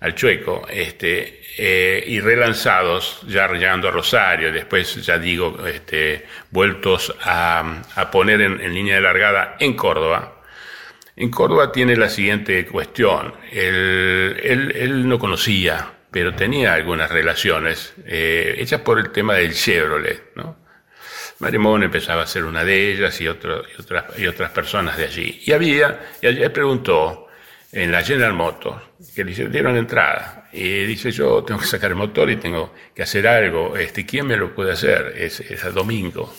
al 0.00 0.14
Chueco, 0.14 0.66
este, 0.70 1.42
eh, 1.56 2.04
y 2.06 2.20
relanzados, 2.20 3.22
ya 3.26 3.48
llegando 3.48 3.88
a 3.88 3.90
Rosario, 3.90 4.52
después, 4.52 5.04
ya 5.04 5.18
digo, 5.18 5.66
este, 5.66 6.26
vueltos 6.50 7.14
a, 7.22 7.82
a 7.94 8.10
poner 8.10 8.40
en, 8.40 8.60
en 8.60 8.74
línea 8.74 8.96
de 8.96 9.00
largada 9.02 9.56
en 9.58 9.74
Córdoba, 9.74 10.38
en 11.18 11.30
Córdoba 11.30 11.72
tiene 11.72 11.96
la 11.96 12.08
siguiente 12.08 12.64
cuestión. 12.64 13.34
Él, 13.50 15.08
no 15.08 15.18
conocía, 15.18 15.90
pero 16.12 16.32
tenía 16.32 16.74
algunas 16.74 17.10
relaciones 17.10 17.92
eh, 18.06 18.54
hechas 18.56 18.82
por 18.82 19.00
el 19.00 19.10
tema 19.10 19.34
del 19.34 19.52
Chevrolet. 19.52 20.30
¿no? 20.36 20.56
Maremón 21.40 21.82
empezaba 21.82 22.22
a 22.22 22.26
ser 22.28 22.44
una 22.44 22.62
de 22.62 22.92
ellas 22.92 23.20
y, 23.20 23.26
otras, 23.26 23.66
y 24.16 24.28
otras 24.28 24.52
personas 24.52 24.96
de 24.96 25.06
allí. 25.06 25.42
Y 25.44 25.50
había, 25.50 26.08
y 26.22 26.26
él 26.28 26.52
preguntó 26.52 27.26
en 27.72 27.92
la 27.92 28.02
General 28.02 28.32
Motors, 28.32 28.82
que 29.14 29.24
le 29.24 29.32
dieron 29.48 29.76
entrada. 29.76 30.48
Y 30.52 30.84
dice, 30.84 31.10
yo 31.10 31.44
tengo 31.44 31.60
que 31.60 31.66
sacar 31.66 31.90
el 31.90 31.96
motor 31.96 32.30
y 32.30 32.36
tengo 32.36 32.74
que 32.94 33.02
hacer 33.02 33.26
algo. 33.26 33.76
Este, 33.76 34.06
¿Quién 34.06 34.26
me 34.26 34.36
lo 34.36 34.54
puede 34.54 34.72
hacer? 34.72 35.14
Es, 35.16 35.40
es 35.40 35.62
el 35.64 35.74
domingo. 35.74 36.34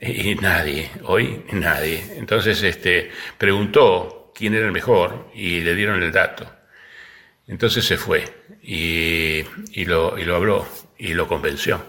Y 0.00 0.34
nadie, 0.36 0.90
hoy 1.04 1.44
nadie. 1.52 2.02
Entonces 2.16 2.62
este, 2.62 3.10
preguntó 3.36 4.32
quién 4.34 4.54
era 4.54 4.66
el 4.66 4.72
mejor 4.72 5.30
y 5.34 5.60
le 5.60 5.74
dieron 5.74 6.02
el 6.02 6.10
dato. 6.10 6.50
Entonces 7.46 7.84
se 7.84 7.96
fue 7.96 8.24
y, 8.62 9.44
y, 9.72 9.84
lo, 9.84 10.18
y 10.18 10.24
lo 10.24 10.36
habló 10.36 10.66
y 10.96 11.12
lo 11.14 11.28
convenció 11.28 11.84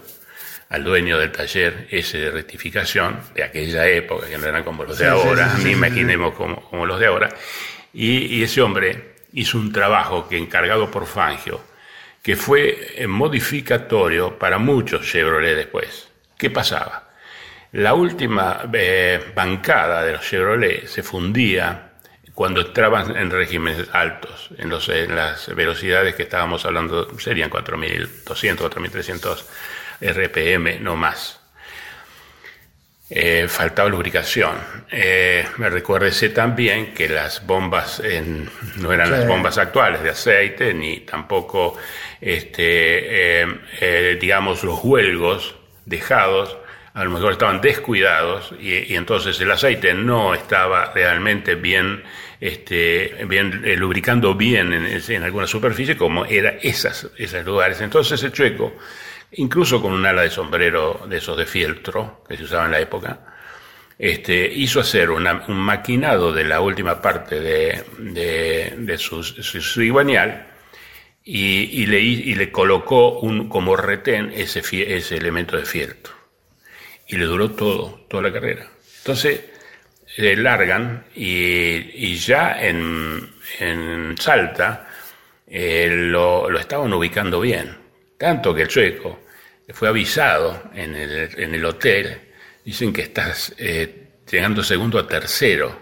al 0.68 0.82
dueño 0.82 1.18
del 1.18 1.30
taller 1.30 1.86
ese 1.90 2.18
de 2.18 2.30
rectificación 2.30 3.20
de 3.34 3.44
aquella 3.44 3.86
época, 3.86 4.26
que 4.26 4.36
no 4.36 4.46
eran 4.46 4.64
como 4.64 4.84
los 4.84 4.98
de 4.98 5.06
ahora, 5.06 5.54
ni 5.62 5.70
imaginemos 5.70 6.34
como, 6.34 6.68
como, 6.68 6.84
los 6.84 6.98
de 6.98 7.06
ahora. 7.06 7.28
Y, 7.94 8.38
y, 8.38 8.42
ese 8.42 8.60
hombre 8.60 9.14
hizo 9.32 9.56
un 9.56 9.72
trabajo 9.72 10.28
que 10.28 10.36
encargado 10.36 10.90
por 10.90 11.06
Fangio, 11.06 11.60
que 12.22 12.36
fue 12.36 13.04
modificatorio 13.08 14.38
para 14.38 14.58
muchos 14.58 15.06
Chevrolet 15.06 15.56
después. 15.56 16.08
¿Qué 16.36 16.50
pasaba? 16.50 17.04
La 17.72 17.94
última 17.94 18.70
eh, 18.72 19.32
bancada 19.34 20.04
de 20.04 20.12
los 20.12 20.24
Chevrolet 20.24 20.86
se 20.86 21.02
fundía 21.02 21.92
cuando 22.32 22.60
entraban 22.60 23.16
en 23.16 23.30
regímenes 23.30 23.88
altos, 23.92 24.50
en, 24.58 24.68
los, 24.68 24.88
en 24.88 25.14
las 25.14 25.54
velocidades 25.54 26.14
que 26.14 26.24
estábamos 26.24 26.64
hablando, 26.66 27.18
serían 27.18 27.50
4.200, 27.50 28.70
4.300 28.70 29.44
RPM, 30.00 30.82
no 30.82 30.96
más. 30.96 31.40
Eh, 33.10 33.46
faltaba 33.48 33.90
lubricación. 33.90 34.54
Eh, 34.90 35.44
me 35.58 35.68
recuérdese 35.68 36.30
también 36.30 36.94
que 36.94 37.06
las 37.06 37.46
bombas 37.46 38.02
no 38.76 38.92
eran 38.92 39.10
las 39.10 39.26
bombas 39.26 39.58
actuales 39.58 40.02
de 40.02 40.08
aceite, 40.08 40.72
ni 40.72 41.00
tampoco, 41.00 41.76
este, 42.18 43.42
eh, 43.42 44.18
digamos, 44.18 44.64
los 44.64 44.80
huelgos 44.82 45.54
dejados 45.84 46.56
a 46.94 47.04
lo 47.04 47.10
mejor 47.10 47.32
estaban 47.32 47.60
descuidados 47.60 48.54
y, 48.58 48.94
entonces 48.94 49.38
el 49.40 49.50
aceite 49.50 49.92
no 49.94 50.32
estaba 50.32 50.92
realmente 50.94 51.56
bien, 51.56 52.04
este, 52.40 53.26
bien 53.26 53.62
lubricando 53.78 54.34
bien 54.34 54.72
en, 54.72 54.86
en, 54.86 55.22
alguna 55.24 55.48
superficie 55.48 55.96
como 55.96 56.24
era 56.24 56.50
esas, 56.62 57.10
esos 57.18 57.44
lugares. 57.44 57.80
Entonces 57.80 58.22
el 58.22 58.32
chueco, 58.32 58.74
incluso 59.32 59.80
con 59.82 59.92
un 59.92 60.06
ala 60.06 60.22
de 60.22 60.30
sombrero 60.30 61.06
de 61.08 61.18
esos 61.18 61.36
de 61.36 61.46
fieltro 61.46 62.24
que 62.28 62.36
se 62.36 62.44
usaba 62.44 62.66
en 62.66 62.72
la 62.72 62.80
época, 62.80 63.20
este, 63.98 64.52
hizo 64.52 64.80
hacer 64.80 65.10
un 65.10 65.24
maquinado 65.48 66.32
de 66.32 66.44
la 66.44 66.60
última 66.60 67.00
parte 67.00 67.40
de, 67.40 68.98
su, 68.98 69.22
su, 69.22 69.82
iguanial 69.82 70.46
y, 71.24 71.86
le, 71.86 72.00
y 72.00 72.34
le 72.34 72.50
colocó 72.50 73.20
un, 73.20 73.48
como 73.48 73.76
retén 73.76 74.32
ese, 74.34 74.62
ese 74.96 75.16
elemento 75.16 75.56
de 75.56 75.64
fieltro 75.64 76.12
y 77.06 77.16
le 77.16 77.24
duró 77.24 77.50
todo, 77.50 78.06
toda 78.08 78.24
la 78.24 78.32
carrera. 78.32 78.68
Entonces, 78.98 79.40
le 80.16 80.36
largan 80.36 81.06
y, 81.14 82.14
ya 82.16 82.56
en, 82.60 83.32
Salta 84.18 84.88
eh, 85.46 85.88
lo, 85.90 86.58
estaban 86.58 86.92
ubicando 86.92 87.40
bien. 87.40 87.83
Tanto 88.18 88.54
que 88.54 88.62
el 88.62 88.70
sueco 88.70 89.20
fue 89.72 89.88
avisado 89.88 90.70
en 90.74 90.94
el, 90.94 91.30
en 91.38 91.54
el 91.54 91.64
hotel, 91.64 92.20
dicen 92.64 92.92
que 92.92 93.02
estás 93.02 93.54
eh, 93.58 94.08
llegando 94.30 94.62
segundo 94.62 94.98
a 94.98 95.06
tercero 95.06 95.78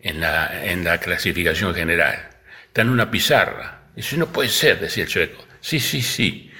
en 0.00 0.20
la, 0.20 0.64
en 0.64 0.84
la 0.84 0.98
clasificación 0.98 1.74
general. 1.74 2.28
Está 2.66 2.82
en 2.82 2.90
una 2.90 3.10
pizarra, 3.10 3.76
Dice, 3.96 4.18
no 4.18 4.26
puede 4.26 4.50
ser, 4.50 4.78
decía 4.78 5.04
el 5.04 5.08
chueco. 5.08 5.42
Sí, 5.58 5.80
sí, 5.80 6.02
sí. 6.02 6.52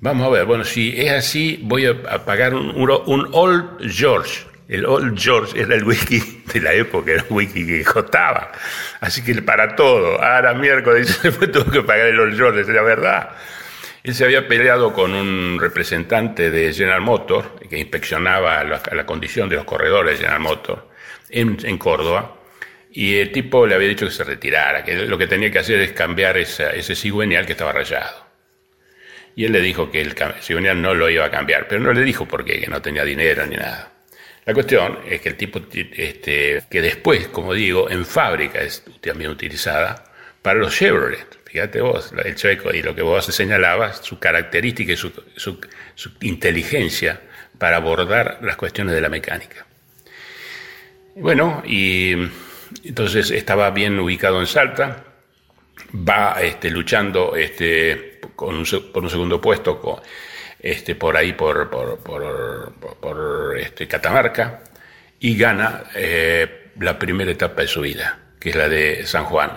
Vamos 0.00 0.28
a 0.28 0.30
ver, 0.30 0.44
bueno, 0.46 0.64
si 0.64 0.98
es 0.98 1.10
así, 1.10 1.58
voy 1.64 1.84
a, 1.84 2.24
pagar 2.24 2.54
un, 2.54 2.70
un, 2.70 3.28
Old 3.32 3.92
George. 3.92 4.46
El 4.68 4.86
Old 4.86 5.18
George 5.18 5.60
era 5.60 5.74
el 5.74 5.82
whisky 5.82 6.44
de 6.54 6.60
la 6.60 6.72
época, 6.72 7.10
era 7.10 7.24
un 7.28 7.36
whisky 7.36 7.66
que 7.66 7.84
costaba. 7.84 8.52
Así 9.00 9.20
que 9.20 9.34
para 9.42 9.74
todo, 9.74 10.22
ahora 10.22 10.54
miércoles 10.54 11.20
después 11.24 11.50
tuvo 11.50 11.70
que 11.72 11.82
pagar 11.82 12.06
el 12.06 12.20
Old 12.20 12.36
George, 12.36 12.72
la 12.72 12.82
verdad. 12.82 13.30
Él 14.02 14.14
se 14.14 14.24
había 14.24 14.48
peleado 14.48 14.92
con 14.94 15.14
un 15.14 15.58
representante 15.60 16.50
de 16.50 16.72
General 16.72 17.02
Motors, 17.02 17.48
que 17.68 17.78
inspeccionaba 17.78 18.64
la, 18.64 19.04
condición 19.04 19.48
de 19.48 19.56
los 19.56 19.64
corredores 19.64 20.12
de 20.12 20.24
General 20.24 20.40
Motors, 20.40 20.82
en, 21.28 21.78
Córdoba, 21.78 22.36
y 22.92 23.16
el 23.16 23.30
tipo 23.30 23.66
le 23.66 23.74
había 23.74 23.88
dicho 23.88 24.06
que 24.06 24.12
se 24.12 24.24
retirara, 24.24 24.82
que 24.82 25.06
lo 25.06 25.18
que 25.18 25.26
tenía 25.26 25.50
que 25.50 25.58
hacer 25.58 25.80
es 25.80 25.92
cambiar 25.92 26.38
ese 26.38 26.94
cigüeñal 26.94 27.44
que 27.44 27.52
estaba 27.52 27.72
rayado. 27.72 28.26
Y 29.36 29.44
él 29.44 29.52
le 29.52 29.60
dijo 29.60 29.90
que 29.90 30.00
el 30.00 30.14
cigüeñal 30.40 30.80
no 30.80 30.94
lo 30.94 31.08
iba 31.08 31.26
a 31.26 31.30
cambiar, 31.30 31.68
pero 31.68 31.80
no 31.80 31.92
le 31.92 32.02
dijo 32.02 32.26
por 32.26 32.44
qué, 32.44 32.58
que 32.58 32.66
no 32.66 32.80
tenía 32.80 33.04
dinero 33.04 33.46
ni 33.46 33.56
nada. 33.56 33.92
La 34.46 34.54
cuestión 34.54 34.98
es 35.06 35.20
que 35.20 35.28
el 35.28 35.36
tipo, 35.36 35.60
este, 35.72 36.62
que 36.70 36.80
después, 36.80 37.28
como 37.28 37.52
digo, 37.52 37.90
en 37.90 38.04
fábrica 38.06 38.60
es 38.60 38.82
también 39.00 39.30
utilizada 39.30 40.04
para 40.42 40.58
los 40.58 40.74
Chevrolet. 40.74 41.39
Fíjate 41.50 41.80
vos, 41.80 42.12
el 42.24 42.36
chueco 42.36 42.72
y 42.72 42.80
lo 42.80 42.94
que 42.94 43.02
vos 43.02 43.24
señalabas, 43.24 43.98
su 44.04 44.20
característica 44.20 44.92
y 44.92 44.96
su, 44.96 45.10
inteligencia 46.20 47.20
para 47.58 47.78
abordar 47.78 48.38
las 48.42 48.54
cuestiones 48.54 48.94
de 48.94 49.00
la 49.00 49.08
mecánica. 49.08 49.66
Bueno, 51.16 51.60
y 51.66 52.12
entonces 52.84 53.32
estaba 53.32 53.68
bien 53.70 53.98
ubicado 53.98 54.38
en 54.38 54.46
Salta, 54.46 55.02
va 55.92 56.36
este, 56.40 56.70
luchando 56.70 57.34
este, 57.34 58.20
con 58.36 58.54
un, 58.54 58.64
por 58.92 59.02
un 59.02 59.10
segundo 59.10 59.40
puesto 59.40 60.00
este, 60.60 60.94
por 60.94 61.16
ahí, 61.16 61.32
por, 61.32 61.68
por, 61.68 63.58
este, 63.58 63.88
Catamarca, 63.88 64.62
y 65.18 65.36
gana 65.36 65.82
eh, 65.96 66.70
la 66.78 66.96
primera 66.96 67.32
etapa 67.32 67.62
de 67.62 67.68
su 67.68 67.80
vida, 67.80 68.20
que 68.38 68.50
es 68.50 68.54
la 68.54 68.68
de 68.68 69.04
San 69.04 69.24
Juan, 69.24 69.50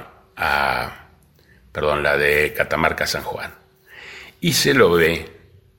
perdón, 1.73 2.03
la 2.03 2.15
de 2.15 2.53
Catamarca 2.53 3.05
San 3.05 3.23
Juan. 3.23 3.51
Y 4.39 4.53
se 4.53 4.73
lo 4.73 4.91
ve 4.91 5.25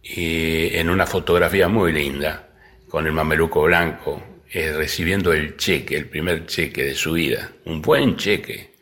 en 0.02 0.90
una 0.90 1.06
fotografía 1.06 1.68
muy 1.68 1.92
linda, 1.92 2.48
con 2.88 3.06
el 3.06 3.12
mameluco 3.12 3.62
blanco, 3.62 4.22
eh, 4.52 4.72
recibiendo 4.72 5.32
el 5.32 5.56
cheque, 5.56 5.96
el 5.96 6.06
primer 6.06 6.46
cheque 6.46 6.84
de 6.84 6.94
su 6.94 7.12
vida, 7.12 7.50
un 7.64 7.80
buen 7.80 8.16
cheque, 8.16 8.74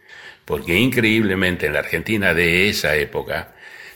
porque 0.45 0.77
increíblemente 0.77 1.67
en 1.67 1.75
la 1.75 1.79
Argentina 1.79 2.35
de 2.35 2.69
esa 2.69 2.97
época 2.97 3.55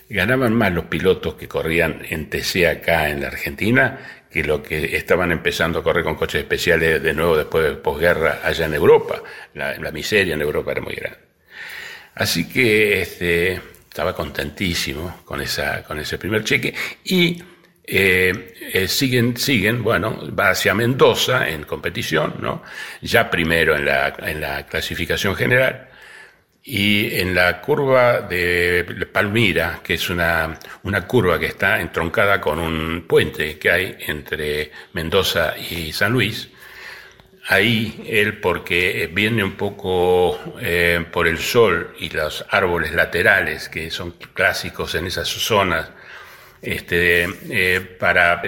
ganaban 0.08 0.54
más 0.54 0.72
los 0.72 0.84
pilotos 0.84 1.34
que 1.34 1.48
corrían 1.48 2.02
en 2.08 2.30
TC 2.30 2.66
acá 2.68 3.10
en 3.10 3.20
la 3.20 3.26
Argentina 3.28 4.24
que 4.30 4.44
lo 4.44 4.62
que 4.62 4.96
estaban 4.96 5.32
empezando 5.32 5.80
a 5.80 5.82
correr 5.82 6.04
con 6.04 6.14
coches 6.14 6.42
especiales 6.42 7.02
de 7.02 7.14
nuevo 7.14 7.36
después 7.36 7.64
de 7.64 7.72
posguerra 7.72 8.40
allá 8.44 8.66
en 8.66 8.74
Europa. 8.74 9.22
La, 9.54 9.90
miseria 9.92 10.34
en 10.34 10.42
Europa 10.42 10.72
era 10.72 10.80
muy 10.82 10.94
grande. 10.94 11.25
Así 12.16 12.48
que 12.48 13.02
este, 13.02 13.60
estaba 13.88 14.14
contentísimo 14.14 15.20
con, 15.24 15.42
esa, 15.42 15.84
con 15.84 15.98
ese 16.00 16.16
primer 16.16 16.42
cheque 16.44 16.74
y 17.04 17.42
eh, 17.84 18.54
eh, 18.72 18.88
siguen, 18.88 19.36
siguen, 19.36 19.82
bueno, 19.82 20.18
va 20.34 20.50
hacia 20.50 20.74
Mendoza 20.74 21.48
en 21.48 21.64
competición, 21.64 22.36
¿no? 22.40 22.62
Ya 23.02 23.30
primero 23.30 23.76
en 23.76 23.84
la, 23.84 24.14
en 24.18 24.40
la 24.40 24.66
clasificación 24.66 25.36
general. 25.36 25.88
Y 26.68 27.14
en 27.20 27.32
la 27.32 27.60
curva 27.60 28.22
de 28.22 29.06
Palmira, 29.12 29.80
que 29.84 29.94
es 29.94 30.10
una, 30.10 30.58
una 30.82 31.06
curva 31.06 31.38
que 31.38 31.46
está 31.46 31.80
entroncada 31.80 32.40
con 32.40 32.58
un 32.58 33.04
puente 33.06 33.56
que 33.56 33.70
hay 33.70 33.96
entre 34.00 34.72
Mendoza 34.94 35.54
y 35.56 35.92
San 35.92 36.12
Luis, 36.12 36.48
ahí 37.48 38.04
él, 38.08 38.38
porque 38.38 39.08
viene 39.12 39.44
un 39.44 39.52
poco 39.52 40.38
eh, 40.60 41.04
por 41.10 41.28
el 41.28 41.38
sol 41.38 41.94
y 41.98 42.10
los 42.10 42.44
árboles 42.50 42.92
laterales 42.92 43.68
que 43.68 43.90
son 43.90 44.12
clásicos 44.34 44.94
en 44.94 45.06
esas 45.06 45.28
zonas, 45.28 45.90
este, 46.62 47.28
eh, 47.50 47.80
para... 47.80 48.42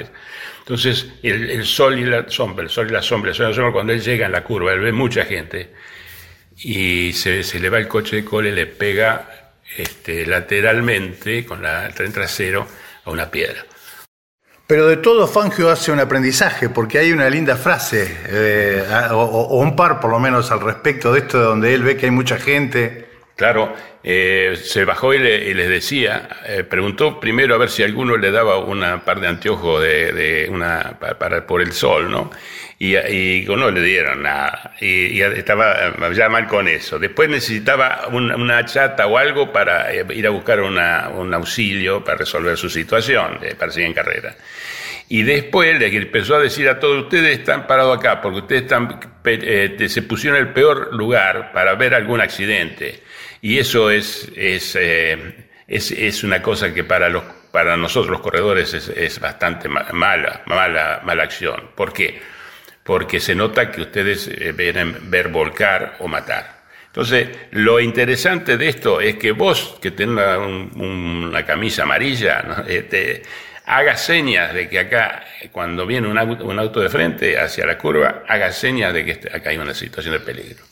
Entonces, 0.60 1.06
el, 1.22 1.64
sol 1.64 1.98
y 1.98 2.04
la 2.04 2.28
sombra, 2.28 2.64
el 2.64 2.70
sol 2.70 2.88
y 2.88 2.92
la 2.92 3.00
sombra, 3.00 3.30
el 3.30 3.36
sol 3.36 3.46
y 3.46 3.48
la 3.50 3.54
sombra, 3.54 3.72
cuando 3.72 3.92
él 3.92 4.02
llega 4.02 4.26
en 4.26 4.32
la 4.32 4.44
curva, 4.44 4.72
él 4.74 4.80
ve 4.80 4.92
mucha 4.92 5.24
gente 5.24 5.70
y 6.58 7.12
se, 7.14 7.42
se 7.42 7.58
le 7.58 7.70
va 7.70 7.78
el 7.78 7.88
coche 7.88 8.16
de 8.16 8.24
cole, 8.24 8.52
le 8.52 8.66
pega 8.66 9.52
este, 9.76 10.26
lateralmente 10.26 11.46
con 11.46 11.64
el 11.64 11.94
tren 11.94 12.12
trasero 12.12 12.66
a 13.04 13.10
una 13.10 13.30
piedra. 13.30 13.64
Pero 14.68 14.86
de 14.86 14.98
todo 14.98 15.26
Fangio 15.26 15.70
hace 15.70 15.92
un 15.92 15.98
aprendizaje, 15.98 16.68
porque 16.68 16.98
hay 16.98 17.10
una 17.10 17.30
linda 17.30 17.56
frase, 17.56 18.18
eh, 18.26 18.84
o, 19.12 19.60
un 19.62 19.74
par 19.74 19.98
por 19.98 20.10
lo 20.10 20.18
menos 20.18 20.50
al 20.50 20.60
respecto 20.60 21.10
de 21.10 21.20
esto, 21.20 21.40
donde 21.40 21.72
él 21.72 21.82
ve 21.82 21.96
que 21.96 22.04
hay 22.04 22.12
mucha 22.12 22.36
gente 22.36 23.07
Claro, 23.38 23.72
eh, 24.02 24.58
se 24.60 24.84
bajó 24.84 25.14
y, 25.14 25.20
les 25.20 25.68
decía, 25.68 26.28
eh, 26.44 26.64
preguntó 26.64 27.20
primero 27.20 27.54
a 27.54 27.58
ver 27.58 27.70
si 27.70 27.84
alguno 27.84 28.16
le 28.16 28.32
daba 28.32 28.58
una 28.58 29.04
par 29.04 29.20
de 29.20 29.28
anteojos 29.28 29.80
de, 29.80 30.48
una, 30.50 30.98
para, 30.98 31.46
por 31.46 31.62
el 31.62 31.70
sol, 31.70 32.10
¿no? 32.10 32.32
Y, 32.80 32.96
y 32.96 33.46
no 33.46 33.70
le 33.70 33.80
dieron 33.80 34.24
nada. 34.24 34.72
Y, 34.80 35.20
estaba 35.20 35.94
ya 36.10 36.28
mal 36.28 36.48
con 36.48 36.66
eso. 36.66 36.98
Después 36.98 37.28
necesitaba 37.28 38.08
una, 38.10 38.64
chata 38.64 39.06
o 39.06 39.16
algo 39.16 39.52
para 39.52 39.94
eh, 39.94 40.04
ir 40.16 40.26
a 40.26 40.30
buscar 40.30 40.60
un 40.60 41.32
auxilio 41.32 42.02
para 42.02 42.18
resolver 42.18 42.56
su 42.56 42.68
situación, 42.68 43.38
para 43.56 43.70
seguir 43.70 43.86
en 43.86 43.94
carrera. 43.94 44.34
Y 45.10 45.22
después 45.22 45.78
le 45.78 45.86
empezó 45.96 46.36
a 46.36 46.40
decir 46.40 46.68
a 46.68 46.78
todos, 46.78 47.04
ustedes 47.04 47.38
están 47.38 47.66
parados 47.66 47.96
acá 47.96 48.20
porque 48.20 48.40
ustedes 48.40 48.62
están, 48.62 49.00
se 49.88 50.02
pusieron 50.02 50.38
en 50.38 50.48
el 50.48 50.52
peor 50.52 50.94
lugar 50.94 51.50
para 51.52 51.74
ver 51.74 51.94
algún 51.94 52.20
accidente. 52.20 53.02
Y 53.40 53.58
eso 53.58 53.90
es, 53.90 54.30
es, 54.36 54.76
eh, 54.78 55.48
es, 55.66 55.92
es 55.92 56.24
una 56.24 56.42
cosa 56.42 56.74
que 56.74 56.84
para, 56.84 57.08
los, 57.08 57.22
para 57.50 57.76
nosotros 57.76 58.10
los 58.10 58.20
corredores 58.20 58.74
es, 58.74 58.88
es 58.88 59.18
bastante 59.18 59.68
mala, 59.68 60.42
mala, 60.44 61.00
mala 61.04 61.22
acción. 61.22 61.70
¿Por 61.74 61.92
qué? 61.94 62.20
Porque 62.82 63.18
se 63.18 63.34
nota 63.34 63.70
que 63.70 63.82
ustedes 63.82 64.28
eh, 64.28 64.52
ven 64.52 65.10
ver 65.10 65.28
volcar 65.28 65.96
o 66.00 66.08
matar. 66.08 66.58
Entonces, 66.86 67.28
lo 67.52 67.80
interesante 67.80 68.56
de 68.56 68.68
esto 68.68 69.00
es 69.00 69.16
que 69.16 69.32
vos, 69.32 69.78
que 69.80 69.92
tengas 69.92 70.38
una 70.38 71.44
camisa 71.46 71.84
amarilla, 71.84 72.42
¿no? 72.42 72.64
este, 72.68 73.22
haga 73.68 73.96
señas 73.96 74.54
de 74.54 74.68
que 74.68 74.78
acá, 74.78 75.22
cuando 75.52 75.86
viene 75.86 76.08
un 76.08 76.18
auto, 76.18 76.44
un 76.44 76.58
auto 76.58 76.80
de 76.80 76.88
frente 76.88 77.38
hacia 77.38 77.66
la 77.66 77.76
curva, 77.76 78.22
haga 78.26 78.50
señas 78.50 78.94
de 78.94 79.04
que 79.04 79.10
este, 79.12 79.36
acá 79.36 79.50
hay 79.50 79.58
una 79.58 79.74
situación 79.74 80.14
de 80.14 80.20
peligro. 80.20 80.64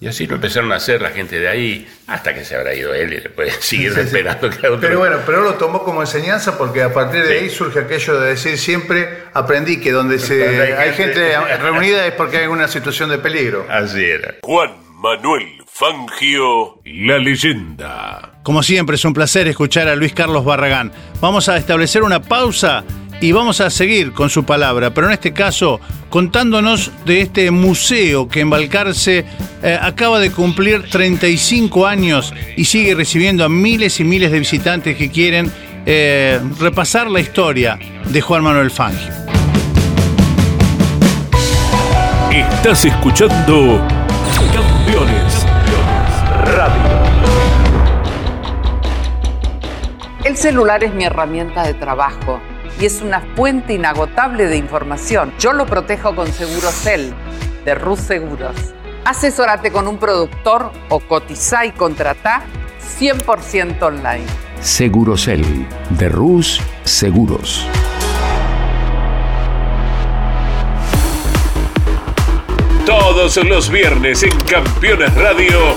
Y 0.00 0.08
así 0.08 0.26
lo 0.26 0.34
empezaron 0.34 0.72
a 0.72 0.76
hacer 0.76 1.00
la 1.00 1.10
gente 1.10 1.38
de 1.38 1.46
ahí, 1.46 1.88
hasta 2.08 2.34
que 2.34 2.44
se 2.44 2.56
habrá 2.56 2.74
ido 2.74 2.92
él 2.92 3.12
y 3.12 3.20
después 3.20 3.54
seguir 3.60 3.96
esperando 3.96 4.50
que 4.50 4.66
otro. 4.66 4.80
Pero 4.80 4.98
bueno, 4.98 5.18
pero 5.24 5.42
lo 5.42 5.54
tomó 5.54 5.84
como 5.84 6.00
enseñanza 6.00 6.58
porque 6.58 6.82
a 6.82 6.92
partir 6.92 7.24
de 7.24 7.38
ahí 7.38 7.50
surge 7.50 7.78
aquello 7.78 8.18
de 8.20 8.30
decir 8.30 8.58
siempre, 8.58 9.08
aprendí 9.32 9.80
que 9.80 9.92
donde 9.92 10.18
se, 10.18 10.74
hay, 10.74 10.92
gente, 10.94 11.36
reunida 11.60 12.04
es 12.06 12.14
porque 12.14 12.38
hay 12.38 12.42
alguna 12.42 12.66
situación 12.66 13.10
de 13.10 13.18
peligro. 13.18 13.64
Así 13.70 14.04
era. 14.04 14.34
Juan 14.42 14.74
Manuel 14.96 15.63
Fangio, 15.76 16.80
la 16.84 17.18
leyenda. 17.18 18.38
Como 18.44 18.62
siempre, 18.62 18.94
es 18.94 19.04
un 19.04 19.12
placer 19.12 19.48
escuchar 19.48 19.88
a 19.88 19.96
Luis 19.96 20.12
Carlos 20.12 20.44
Barragán. 20.44 20.92
Vamos 21.20 21.48
a 21.48 21.56
establecer 21.56 22.04
una 22.04 22.22
pausa 22.22 22.84
y 23.20 23.32
vamos 23.32 23.60
a 23.60 23.70
seguir 23.70 24.12
con 24.12 24.30
su 24.30 24.44
palabra, 24.44 24.94
pero 24.94 25.08
en 25.08 25.14
este 25.14 25.32
caso 25.32 25.80
contándonos 26.10 26.92
de 27.04 27.22
este 27.22 27.50
museo 27.50 28.28
que 28.28 28.38
en 28.38 28.50
Balcarce 28.50 29.24
eh, 29.64 29.78
acaba 29.82 30.20
de 30.20 30.30
cumplir 30.30 30.88
35 30.88 31.88
años 31.88 32.32
y 32.56 32.66
sigue 32.66 32.94
recibiendo 32.94 33.44
a 33.44 33.48
miles 33.48 33.98
y 33.98 34.04
miles 34.04 34.30
de 34.30 34.38
visitantes 34.38 34.96
que 34.96 35.10
quieren 35.10 35.50
eh, 35.86 36.38
repasar 36.60 37.10
la 37.10 37.18
historia 37.18 37.80
de 38.10 38.20
Juan 38.20 38.44
Manuel 38.44 38.70
Fangio. 38.70 39.12
Estás 42.30 42.84
escuchando 42.84 44.03
El 50.24 50.38
celular 50.38 50.82
es 50.82 50.94
mi 50.94 51.04
herramienta 51.04 51.64
de 51.64 51.74
trabajo 51.74 52.40
y 52.80 52.86
es 52.86 53.02
una 53.02 53.20
fuente 53.36 53.74
inagotable 53.74 54.46
de 54.46 54.56
información. 54.56 55.34
Yo 55.38 55.52
lo 55.52 55.66
protejo 55.66 56.16
con 56.16 56.32
Segurocel 56.32 57.12
de 57.66 57.74
Rus 57.74 58.00
Seguros. 58.00 58.56
Asesórate 59.04 59.70
con 59.70 59.86
un 59.86 59.98
productor 59.98 60.72
o 60.88 61.00
cotiza 61.00 61.66
y 61.66 61.72
contrata 61.72 62.42
100% 62.98 63.82
online. 63.82 64.24
Segurocel 64.62 65.44
de 65.90 66.08
Rus 66.08 66.58
Seguros. 66.84 67.68
Todos 72.86 73.36
los 73.44 73.68
viernes 73.68 74.22
en 74.22 74.40
Campeones 74.40 75.14
Radio 75.16 75.76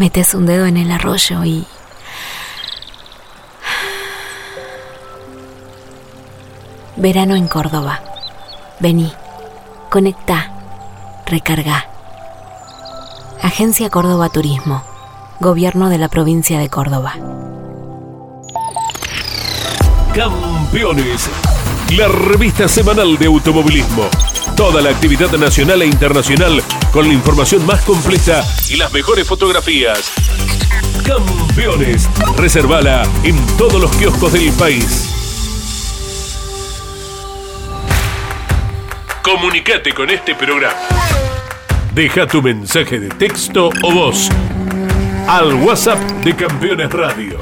metes 0.00 0.32
un 0.32 0.46
dedo 0.46 0.64
en 0.64 0.78
el 0.78 0.90
arroyo 0.90 1.44
y... 1.44 1.66
Verano 6.96 7.36
en 7.36 7.46
Córdoba. 7.46 8.00
Vení, 8.80 9.12
conecta, 9.90 10.52
recarga. 11.26 11.86
Agencia 13.42 13.90
Córdoba 13.90 14.30
Turismo. 14.30 14.82
Gobierno 15.38 15.90
de 15.90 15.98
la 15.98 16.08
provincia 16.08 16.58
de 16.58 16.70
Córdoba. 16.70 17.14
Campeones, 20.14 21.28
la 21.94 22.08
revista 22.08 22.68
semanal 22.68 23.18
de 23.18 23.26
automovilismo. 23.26 24.08
Toda 24.56 24.80
la 24.80 24.88
actividad 24.88 25.30
nacional 25.32 25.82
e 25.82 25.86
internacional 25.86 26.62
con 26.92 27.06
la 27.06 27.14
información 27.14 27.64
más 27.66 27.82
completa 27.82 28.44
y 28.68 28.76
las 28.76 28.92
mejores 28.92 29.26
fotografías. 29.26 30.10
Campeones, 31.06 32.08
reservala 32.36 33.06
en 33.22 33.36
todos 33.56 33.80
los 33.80 33.94
kioscos 33.96 34.32
del 34.32 34.52
país. 34.52 35.08
Comunicate 39.22 39.92
con 39.92 40.10
este 40.10 40.34
programa. 40.34 40.76
Deja 41.94 42.26
tu 42.26 42.42
mensaje 42.42 42.98
de 42.98 43.08
texto 43.08 43.70
o 43.82 43.92
voz 43.92 44.28
al 45.28 45.54
WhatsApp 45.54 45.98
de 46.24 46.34
Campeones 46.34 46.92
Radio. 46.92 47.38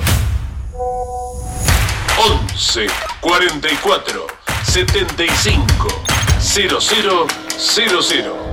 11 2.18 2.86
44 3.20 4.26
75 4.64 5.88
0000. 6.38 8.47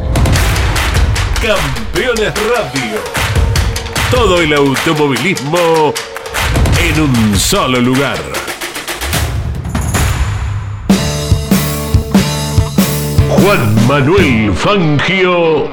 Campeones 1.41 2.33
Radio. 2.33 2.99
Todo 4.11 4.41
el 4.41 4.53
automovilismo 4.53 5.93
en 6.79 7.01
un 7.01 7.39
solo 7.39 7.79
lugar. 7.79 8.17
Juan 13.29 13.87
Manuel 13.87 14.53
Fangio. 14.55 15.69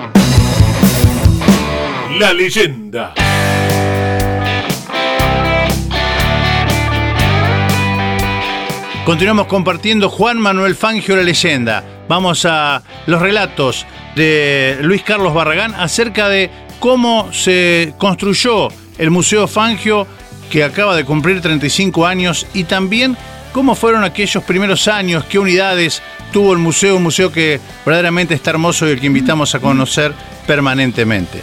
La 2.18 2.32
leyenda. 2.32 3.14
Continuamos 9.04 9.48
compartiendo 9.48 10.08
Juan 10.08 10.38
Manuel 10.38 10.76
Fangio, 10.76 11.16
la 11.16 11.22
leyenda. 11.22 11.82
Vamos 12.08 12.44
a 12.44 12.82
los 13.06 13.20
relatos 13.20 13.84
de 14.14 14.78
Luis 14.82 15.02
Carlos 15.02 15.34
Barragán 15.34 15.74
acerca 15.74 16.28
de 16.28 16.50
cómo 16.78 17.32
se 17.32 17.94
construyó 17.98 18.68
el 18.98 19.10
Museo 19.10 19.46
Fangio, 19.48 20.06
que 20.50 20.64
acaba 20.64 20.96
de 20.96 21.04
cumplir 21.04 21.40
35 21.40 22.06
años, 22.06 22.46
y 22.54 22.64
también 22.64 23.16
cómo 23.52 23.74
fueron 23.74 24.04
aquellos 24.04 24.42
primeros 24.44 24.88
años, 24.88 25.24
qué 25.24 25.38
unidades 25.38 26.02
tuvo 26.32 26.52
el 26.52 26.58
museo, 26.58 26.96
un 26.96 27.04
museo 27.04 27.30
que 27.30 27.60
verdaderamente 27.84 28.34
está 28.34 28.50
hermoso 28.50 28.86
y 28.86 28.92
el 28.92 29.00
que 29.00 29.06
invitamos 29.06 29.54
a 29.54 29.60
conocer 29.60 30.12
permanentemente. 30.46 31.40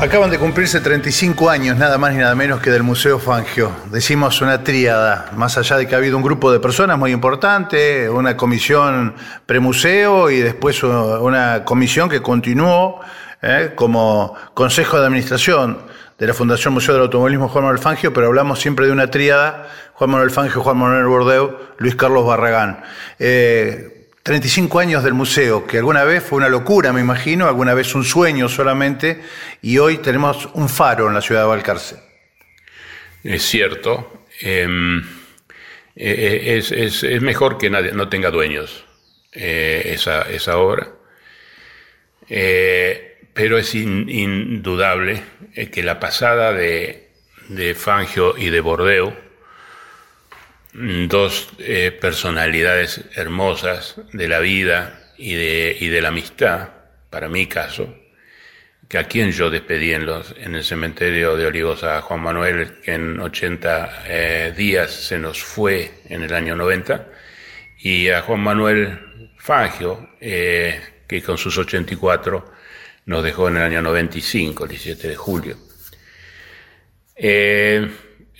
Acaban 0.00 0.30
de 0.30 0.38
cumplirse 0.38 0.80
35 0.80 1.50
años, 1.50 1.76
nada 1.76 1.98
más 1.98 2.14
ni 2.14 2.20
nada 2.20 2.34
menos 2.34 2.60
que 2.60 2.70
del 2.70 2.82
Museo 2.82 3.18
Fangio. 3.18 3.70
Decimos 3.92 4.40
una 4.40 4.64
tríada, 4.64 5.26
más 5.36 5.58
allá 5.58 5.76
de 5.76 5.86
que 5.86 5.94
ha 5.94 5.98
habido 5.98 6.16
un 6.16 6.22
grupo 6.22 6.50
de 6.50 6.58
personas 6.58 6.98
muy 6.98 7.10
importante, 7.12 8.08
una 8.08 8.34
comisión 8.34 9.14
premuseo 9.44 10.30
y 10.30 10.38
después 10.38 10.82
una 10.82 11.66
comisión 11.66 12.08
que 12.08 12.22
continuó 12.22 13.02
eh, 13.42 13.72
como 13.74 14.34
Consejo 14.54 14.98
de 14.98 15.04
Administración 15.04 15.82
de 16.18 16.26
la 16.26 16.32
Fundación 16.32 16.72
Museo 16.72 16.94
del 16.94 17.02
Automovilismo 17.02 17.48
Juan 17.48 17.64
Manuel 17.64 17.82
Fangio, 17.82 18.10
pero 18.14 18.28
hablamos 18.28 18.58
siempre 18.58 18.86
de 18.86 18.92
una 18.92 19.10
tríada, 19.10 19.68
Juan 19.92 20.08
Manuel 20.08 20.30
Fangio, 20.30 20.62
Juan 20.62 20.78
Manuel 20.78 21.08
Bordeu, 21.08 21.58
Luis 21.76 21.94
Carlos 21.94 22.24
Barragán. 22.26 22.82
Eh, 23.18 23.99
35 24.22 24.78
años 24.78 25.02
del 25.02 25.14
museo, 25.14 25.66
que 25.66 25.78
alguna 25.78 26.04
vez 26.04 26.22
fue 26.22 26.36
una 26.38 26.48
locura, 26.48 26.92
me 26.92 27.00
imagino, 27.00 27.46
alguna 27.48 27.72
vez 27.72 27.94
un 27.94 28.04
sueño 28.04 28.48
solamente, 28.48 29.22
y 29.62 29.78
hoy 29.78 29.98
tenemos 29.98 30.50
un 30.54 30.68
faro 30.68 31.08
en 31.08 31.14
la 31.14 31.22
ciudad 31.22 31.42
de 31.42 31.48
Valcarce. 31.48 31.96
Es 33.24 33.42
cierto. 33.42 34.24
Em, 34.40 35.02
eh, 35.96 36.56
es, 36.58 36.70
es, 36.72 37.22
mejor 37.22 37.58
que 37.58 37.70
nadie, 37.70 37.92
no 37.92 38.08
tenga 38.08 38.30
dueños 38.30 38.84
eh, 39.32 39.82
esa, 39.94 40.22
esa, 40.22 40.58
obra. 40.58 40.92
Eh, 42.28 43.18
pero 43.32 43.58
es 43.58 43.74
in, 43.74 44.08
indudable 44.08 45.22
que 45.72 45.82
la 45.82 45.98
pasada 45.98 46.52
de, 46.52 47.08
de 47.48 47.74
Fangio 47.74 48.36
y 48.36 48.50
de 48.50 48.60
Bordeu, 48.60 49.14
dos 50.72 51.48
eh, 51.58 51.96
personalidades 52.00 53.02
hermosas 53.14 53.96
de 54.12 54.28
la 54.28 54.38
vida 54.38 55.12
y 55.16 55.34
de, 55.34 55.76
y 55.78 55.88
de 55.88 56.00
la 56.00 56.08
amistad, 56.08 56.70
para 57.10 57.28
mi 57.28 57.46
caso, 57.46 57.94
que 58.88 58.98
a 58.98 59.04
quien 59.04 59.30
yo 59.30 59.50
despedí 59.50 59.92
en, 59.92 60.06
los, 60.06 60.34
en 60.36 60.54
el 60.54 60.64
cementerio 60.64 61.36
de 61.36 61.46
Olivos 61.46 61.84
a 61.84 62.00
Juan 62.02 62.20
Manuel, 62.20 62.80
que 62.82 62.94
en 62.94 63.20
80 63.20 64.02
eh, 64.06 64.54
días 64.56 64.90
se 64.90 65.18
nos 65.18 65.42
fue 65.42 65.92
en 66.08 66.22
el 66.22 66.34
año 66.34 66.56
90, 66.56 67.06
y 67.78 68.08
a 68.08 68.22
Juan 68.22 68.40
Manuel 68.40 69.30
Fangio, 69.38 70.10
eh, 70.20 70.80
que 71.06 71.22
con 71.22 71.38
sus 71.38 71.56
84 71.58 72.52
nos 73.06 73.24
dejó 73.24 73.48
en 73.48 73.56
el 73.56 73.62
año 73.62 73.82
95, 73.82 74.64
el 74.64 74.70
17 74.70 75.08
de 75.08 75.16
julio. 75.16 75.56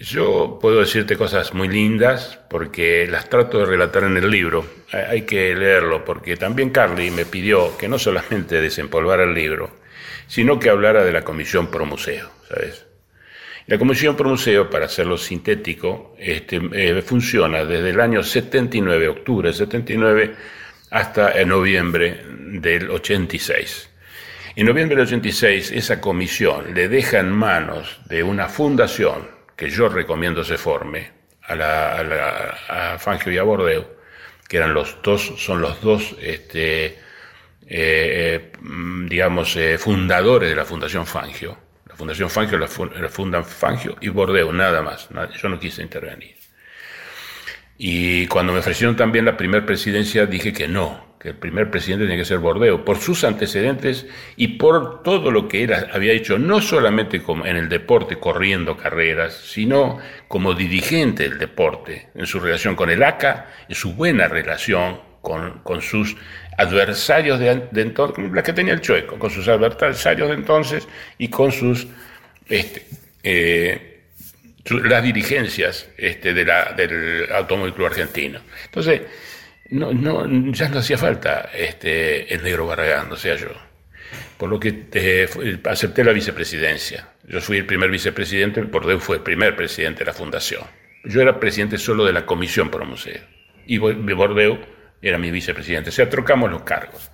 Yo 0.01 0.59
puedo 0.61 0.81
decirte 0.81 1.19
cosas 1.19 1.53
muy 1.53 1.69
lindas 1.69 2.39
porque 2.49 3.07
las 3.07 3.29
trato 3.29 3.59
de 3.59 3.67
relatar 3.67 4.05
en 4.05 4.17
el 4.17 4.31
libro. 4.31 4.65
Hay 4.93 5.23
que 5.23 5.55
leerlo 5.55 6.05
porque 6.07 6.39
también 6.39 6.71
Carly 6.71 7.11
me 7.11 7.27
pidió 7.27 7.77
que 7.77 7.87
no 7.87 7.99
solamente 7.99 8.63
desempolvara 8.63 9.25
el 9.25 9.35
libro, 9.35 9.77
sino 10.27 10.59
que 10.59 10.71
hablara 10.71 11.05
de 11.05 11.13
la 11.13 11.23
Comisión 11.23 11.71
Pro 11.71 11.85
Museo, 11.85 12.31
¿sabes? 12.49 12.87
La 13.67 13.79
Comisión 13.79 14.17
Pro 14.17 14.31
Museo, 14.31 14.71
para 14.71 14.87
hacerlo 14.87 15.19
sintético, 15.19 16.17
este, 16.19 16.61
eh, 16.73 17.03
funciona 17.03 17.65
desde 17.65 17.91
el 17.91 18.01
año 18.01 18.23
79, 18.23 19.07
octubre 19.07 19.49
del 19.51 19.55
79, 19.55 20.35
hasta 20.91 21.33
el 21.33 21.47
noviembre 21.47 22.23
del 22.27 22.91
86. 22.91 23.91
En 24.57 24.67
noviembre 24.67 24.97
del 24.97 25.07
86, 25.07 25.73
esa 25.73 26.01
comisión 26.01 26.75
le 26.75 26.89
deja 26.89 27.21
en 27.21 27.31
manos 27.31 28.01
de 28.07 28.23
una 28.23 28.49
fundación 28.49 29.40
que 29.61 29.69
yo 29.69 29.91
recomiendo 29.91 30.43
se 30.43 30.57
forme 30.57 31.11
a, 31.43 31.55
la, 31.55 31.93
a, 31.99 32.03
la, 32.03 32.95
a 32.95 32.99
Fangio 32.99 33.31
y 33.31 33.37
a 33.37 33.43
Bordeu, 33.43 33.85
que 34.49 34.57
eran 34.57 34.73
los 34.73 34.97
dos, 35.03 35.35
son 35.37 35.61
los 35.61 35.83
dos, 35.83 36.17
este, 36.19 36.87
eh, 36.87 36.97
eh, 37.69 38.53
digamos, 39.07 39.55
eh, 39.57 39.77
fundadores 39.77 40.49
de 40.49 40.57
la 40.57 40.65
Fundación 40.65 41.07
Fangio. 41.07 41.59
La 41.87 41.95
Fundación 41.95 42.31
Fangio 42.31 42.57
la, 42.57 42.69
fundan 42.69 43.45
Fangio 43.45 43.99
y 44.01 44.09
Bordeu, 44.09 44.51
nada 44.51 44.81
más. 44.81 45.11
Yo 45.39 45.51
no 45.51 45.61
quise 45.61 45.83
intervenir. 45.83 46.37
Y 47.77 48.27
cuando 48.29 48.55
me 48.55 48.61
ofrecieron 48.61 48.97
también 48.97 49.27
la 49.27 49.37
primera 49.37 49.67
presidencia, 49.67 50.25
dije 50.25 50.55
que 50.55 50.69
no, 50.69 51.10
que 51.21 51.29
el 51.29 51.35
primer 51.35 51.71
presidente 51.71 52.07
tenía 52.07 52.19
que 52.19 52.25
ser 52.25 52.39
Bordeo, 52.39 52.83
por 52.83 52.97
sus 52.97 53.25
antecedentes 53.25 54.07
y 54.37 54.49
por 54.49 55.03
todo 55.03 55.31
lo 55.31 55.49
que 55.49 55.65
él 55.65 55.75
había 55.93 56.13
hecho, 56.13 56.39
no 56.39 56.63
solamente 56.63 57.23
como 57.23 57.45
en 57.45 57.57
el 57.57 57.69
deporte 57.69 58.17
corriendo 58.17 58.77
carreras, 58.79 59.35
sino 59.35 59.99
como 60.29 60.55
dirigente 60.55 61.25
del 61.25 61.39
deporte, 61.39 62.09
en 62.15 62.27
su 62.27 62.41
relación 62.41 62.75
con 62.75 62.89
el 62.89 63.03
ACA, 63.03 63.49
en 63.69 63.75
su 63.75 63.93
buena 63.93 64.29
relación 64.29 64.99
con, 65.21 65.59
con 65.59 65.83
sus 65.83 66.17
adversarios 66.57 67.39
de, 67.39 67.69
de, 67.71 67.83
entonces, 67.83 68.33
la 68.33 68.43
que 68.43 68.55
tenía 68.55 68.73
el 68.73 68.81
Chueco, 68.81 69.19
con 69.19 69.31
sus 69.31 69.47
adversarios 69.47 70.29
de 70.29 70.35
entonces 70.35 70.89
y 71.19 71.29
con 71.29 71.53
sus 71.53 71.87
este, 72.49 72.87
eh, 73.23 73.91
las 74.65 75.03
dirigencias 75.03 75.89
este, 75.97 76.33
de 76.33 76.45
la, 76.45 76.73
del 76.73 77.31
Automóvil 77.33 77.75
Club 77.75 77.87
Argentino. 77.89 78.41
Entonces, 78.65 79.03
no, 79.71 79.93
no, 79.93 80.53
ya 80.53 80.69
no 80.69 80.79
hacía 80.79 80.99
falta 80.99 81.51
este, 81.55 82.33
el 82.35 82.43
negro 82.43 82.67
Barragán, 82.67 83.11
o 83.13 83.17
sea 83.17 83.37
yo. 83.37 83.49
por 84.37 84.49
lo 84.49 84.59
que 84.59 84.87
eh, 84.93 85.29
acepté 85.65 86.03
la 86.05 86.13
vicepresidencia. 86.13 87.09
Yo 87.29 87.41
fui 87.41 87.59
el 87.59 87.67
primer 87.67 87.91
vicepresidente, 87.91 88.63
Bordeaux 88.63 89.03
fue 89.03 89.17
el 89.17 89.23
primer 89.23 89.55
presidente 89.55 90.01
de 90.01 90.07
la 90.07 90.13
fundación. 90.13 90.63
Yo 91.05 91.21
era 91.21 91.39
presidente 91.39 91.79
solo 91.79 92.05
de 92.05 92.13
la 92.13 92.27
comisión 92.27 92.71
pro 92.71 92.85
museo 92.85 93.21
y 93.67 93.79
Bo- 93.79 93.95
Bordeaux 93.95 94.59
era 95.01 95.17
mi 95.19 95.31
vicepresidente. 95.31 95.91
O 95.91 95.93
sea, 95.93 96.09
trocamos 96.11 96.51
los 96.51 96.63
cargos. 96.63 97.11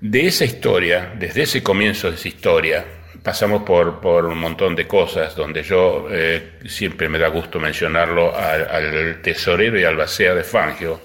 De 0.00 0.26
esa 0.26 0.44
historia, 0.44 1.12
desde 1.18 1.42
ese 1.42 1.62
comienzo 1.62 2.08
de 2.08 2.16
esa 2.16 2.28
historia, 2.28 2.84
pasamos 3.22 3.64
por, 3.64 4.00
por 4.00 4.26
un 4.26 4.38
montón 4.38 4.76
de 4.76 4.86
cosas 4.86 5.34
donde 5.34 5.62
yo 5.64 6.06
eh, 6.10 6.52
siempre 6.66 7.08
me 7.08 7.18
da 7.18 7.28
gusto 7.28 7.58
mencionarlo 7.58 8.34
al, 8.36 8.68
al 8.70 9.20
tesorero 9.22 9.78
y 9.78 9.82
albacea 9.84 10.34
de 10.34 10.44
Fangio, 10.44 11.00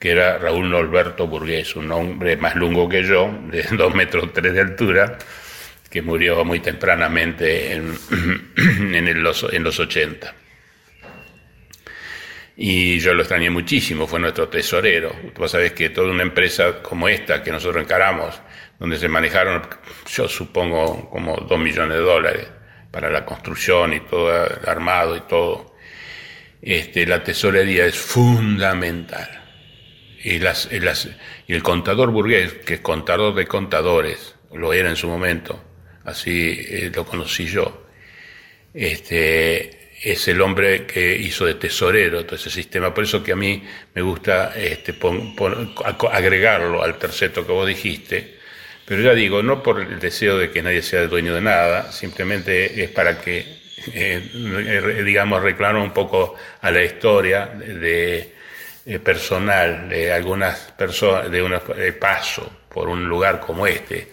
que 0.00 0.12
era 0.12 0.38
Raúl 0.38 0.70
Norberto 0.70 1.26
Burgués, 1.26 1.76
un 1.76 1.92
hombre 1.92 2.38
más 2.38 2.56
lungo 2.56 2.88
que 2.88 3.04
yo, 3.04 3.30
de 3.52 3.62
dos 3.76 3.94
metros 3.94 4.32
tres 4.32 4.54
de 4.54 4.60
altura, 4.62 5.18
que 5.90 6.00
murió 6.00 6.42
muy 6.42 6.60
tempranamente 6.60 7.74
en, 7.74 7.94
en, 8.56 8.94
en 8.94 9.22
los 9.22 9.78
80. 9.78 10.34
Y 12.56 12.98
yo 12.98 13.14
lo 13.14 13.22
extrañé 13.22 13.50
muchísimo, 13.50 14.06
fue 14.06 14.20
nuestro 14.20 14.48
tesorero. 14.48 15.14
Vos 15.36 15.50
sabés 15.50 15.72
que 15.72 15.90
toda 15.90 16.10
una 16.10 16.22
empresa 16.22 16.82
como 16.82 17.08
esta 17.08 17.42
que 17.42 17.50
nosotros 17.52 17.82
encaramos, 17.82 18.40
donde 18.78 18.98
se 18.98 19.08
manejaron, 19.08 19.62
yo 20.08 20.28
supongo, 20.28 21.10
como 21.10 21.36
dos 21.36 21.58
millones 21.58 21.98
de 21.98 22.02
dólares 22.02 22.48
para 22.90 23.10
la 23.10 23.24
construcción 23.26 23.92
y 23.92 24.00
todo 24.00 24.46
el 24.46 24.68
armado 24.68 25.16
y 25.16 25.20
todo, 25.20 25.74
este, 26.62 27.06
la 27.06 27.22
tesorería 27.22 27.84
es 27.84 27.98
fundamental. 27.98 29.39
Y, 30.22 30.38
las, 30.38 30.68
y 30.70 30.80
las- 30.80 31.08
y 31.46 31.54
el 31.54 31.62
contador 31.62 32.10
burgués, 32.10 32.52
que 32.66 32.74
es 32.74 32.80
contador 32.80 33.34
de 33.34 33.46
contadores, 33.46 34.34
lo 34.52 34.72
era 34.72 34.90
en 34.90 34.96
su 34.96 35.08
momento, 35.08 35.62
así 36.04 36.58
eh, 36.68 36.90
lo 36.94 37.06
conocí 37.06 37.46
yo, 37.46 37.86
este, 38.74 39.90
es 40.02 40.28
el 40.28 40.40
hombre 40.40 40.86
que 40.86 41.16
hizo 41.16 41.44
de 41.46 41.54
tesorero 41.54 42.24
todo 42.24 42.36
ese 42.36 42.50
sistema. 42.50 42.94
Por 42.94 43.04
eso 43.04 43.22
que 43.22 43.32
a 43.32 43.36
mí 43.36 43.62
me 43.94 44.02
gusta 44.02 44.52
este, 44.56 44.94
agregarlo 46.10 46.82
al 46.82 46.98
terceto 46.98 47.46
que 47.46 47.52
vos 47.52 47.66
dijiste. 47.66 48.38
Pero 48.86 49.02
ya 49.02 49.14
digo, 49.14 49.42
no 49.42 49.62
por 49.62 49.80
el 49.80 50.00
deseo 50.00 50.36
de 50.38 50.50
que 50.50 50.62
nadie 50.62 50.82
sea 50.82 51.06
dueño 51.06 51.34
de 51.34 51.40
nada, 51.40 51.92
simplemente 51.92 52.82
es 52.82 52.90
para 52.90 53.20
que, 53.20 53.38
eh, 53.94 54.30
eh, 54.34 55.02
digamos, 55.04 55.42
reclamar 55.42 55.80
un 55.80 55.92
poco 55.92 56.34
a 56.60 56.70
la 56.70 56.82
historia 56.82 57.46
de, 57.46 58.34
eh, 58.86 58.98
personal 58.98 59.88
de 59.88 60.12
algunas 60.12 60.58
personas, 60.72 61.30
de 61.30 61.42
un 61.42 61.58
paso 61.98 62.50
por 62.68 62.88
un 62.88 63.08
lugar 63.08 63.40
como 63.40 63.66
este, 63.66 64.12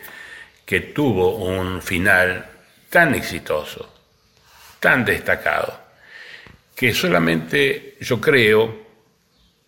que 0.65 0.81
tuvo 0.81 1.35
un 1.37 1.81
final 1.81 2.45
tan 2.89 3.15
exitoso, 3.15 3.93
tan 4.79 5.05
destacado, 5.05 5.79
que 6.75 6.93
solamente 6.93 7.95
yo 8.01 8.19
creo 8.19 8.87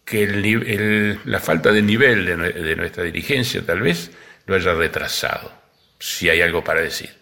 que 0.03 1.17
la 1.25 1.39
falta 1.39 1.71
de 1.71 1.81
nivel 1.81 2.25
de, 2.25 2.35
de 2.35 2.75
nuestra 2.75 3.03
dirigencia 3.03 3.65
tal 3.65 3.81
vez 3.81 4.11
lo 4.45 4.55
haya 4.55 4.73
retrasado, 4.73 5.51
si 5.99 6.29
hay 6.29 6.41
algo 6.41 6.63
para 6.63 6.81
decir. 6.81 7.13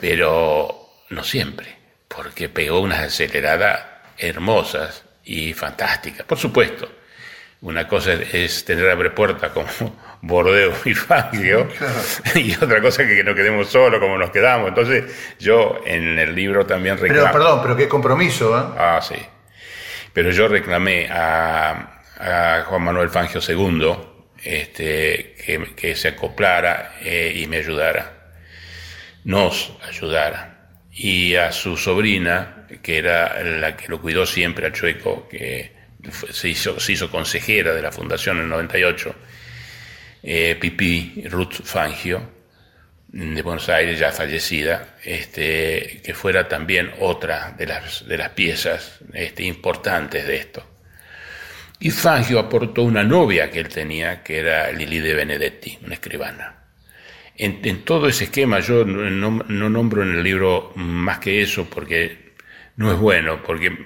Pero 0.00 1.02
no 1.08 1.24
siempre, 1.24 1.76
porque 2.06 2.48
pegó 2.48 2.80
unas 2.80 3.00
aceleradas 3.00 3.84
hermosas 4.18 5.04
y 5.30 5.54
fantásticas. 5.54 6.26
Por 6.26 6.38
supuesto, 6.38 6.90
una 7.60 7.86
cosa 7.86 8.14
es 8.14 8.64
tener 8.64 8.90
abre 8.90 9.10
puerta 9.10 9.50
como 9.50 9.68
Bordeaux 10.22 10.84
y 10.86 10.94
Fangio, 10.94 11.68
y 12.34 12.52
otra 12.56 12.82
cosa 12.82 13.06
que 13.06 13.22
no 13.22 13.32
quedemos 13.32 13.68
solos 13.68 14.00
como 14.00 14.18
nos 14.18 14.30
quedamos. 14.30 14.68
Entonces, 14.68 15.04
yo 15.38 15.80
en 15.86 16.18
el 16.18 16.34
libro 16.34 16.66
también 16.66 16.96
Pero, 17.00 17.14
reclamo. 17.14 17.32
perdón, 17.32 17.60
pero 17.62 17.76
qué 17.76 17.88
compromiso, 17.88 18.58
¿eh? 18.58 18.74
Ah, 18.76 19.00
sí. 19.00 19.14
Pero 20.12 20.32
yo 20.32 20.48
reclamé 20.48 21.08
a, 21.08 22.02
a 22.18 22.64
Juan 22.66 22.82
Manuel 22.82 23.08
Fangio 23.08 23.40
II 23.46 23.94
este, 24.42 25.36
que, 25.46 25.74
que 25.76 25.94
se 25.94 26.08
acoplara 26.08 26.94
eh, 27.02 27.32
y 27.36 27.46
me 27.46 27.58
ayudara, 27.58 28.32
nos 29.22 29.76
ayudara. 29.88 30.56
Y 30.90 31.36
a 31.36 31.52
su 31.52 31.76
sobrina, 31.76 32.59
que 32.82 32.98
era 32.98 33.42
la 33.42 33.76
que 33.76 33.88
lo 33.88 34.00
cuidó 34.00 34.26
siempre, 34.26 34.66
a 34.66 34.72
Chueco, 34.72 35.28
que 35.28 35.72
se 36.32 36.48
hizo, 36.48 36.78
se 36.80 36.92
hizo 36.92 37.10
consejera 37.10 37.74
de 37.74 37.82
la 37.82 37.92
fundación 37.92 38.38
en 38.38 38.44
el 38.44 38.48
98, 38.50 39.14
eh, 40.22 40.58
Ruth 41.30 41.62
Fangio, 41.64 42.38
de 43.08 43.42
Buenos 43.42 43.68
Aires, 43.68 43.98
ya 43.98 44.12
fallecida, 44.12 44.96
este, 45.04 46.00
que 46.04 46.14
fuera 46.14 46.48
también 46.48 46.92
otra 47.00 47.52
de 47.58 47.66
las, 47.66 48.06
de 48.06 48.16
las 48.16 48.30
piezas 48.30 49.00
este, 49.12 49.44
importantes 49.44 50.26
de 50.26 50.36
esto. 50.36 50.66
Y 51.80 51.90
Fangio 51.90 52.38
aportó 52.38 52.82
una 52.82 53.02
novia 53.02 53.50
que 53.50 53.60
él 53.60 53.68
tenía, 53.68 54.22
que 54.22 54.38
era 54.38 54.70
Lili 54.70 54.98
de 55.00 55.14
Benedetti, 55.14 55.78
una 55.84 55.94
escribana. 55.94 56.56
En, 57.36 57.60
en 57.64 57.84
todo 57.84 58.06
ese 58.06 58.24
esquema 58.24 58.60
yo 58.60 58.84
no- 58.84 59.42
no 59.48 59.70
nombro 59.70 60.02
en 60.02 60.10
el 60.16 60.22
libro 60.22 60.72
más 60.76 61.18
que 61.20 61.40
eso 61.42 61.68
porque 61.70 62.29
no 62.80 62.90
es 62.92 62.98
bueno, 62.98 63.42
porque 63.42 63.76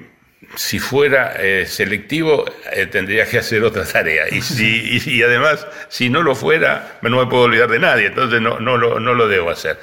si 0.54 0.78
fuera 0.78 1.34
eh, 1.40 1.66
selectivo 1.66 2.44
eh, 2.72 2.86
tendría 2.86 3.26
que 3.26 3.38
hacer 3.38 3.62
otra 3.64 3.84
tarea 3.84 4.26
y, 4.30 4.40
si, 4.56 4.98
y, 5.04 5.10
y 5.16 5.22
además 5.22 5.66
si 5.88 6.08
no 6.10 6.22
lo 6.22 6.34
fuera 6.36 6.98
no 7.02 7.18
me 7.18 7.26
puedo 7.28 7.42
olvidar 7.44 7.68
de 7.68 7.80
nadie, 7.80 8.06
entonces 8.06 8.40
no, 8.40 8.60
no, 8.60 8.76
lo, 8.78 9.00
no 9.00 9.14
lo 9.14 9.26
debo 9.26 9.50
hacer. 9.50 9.78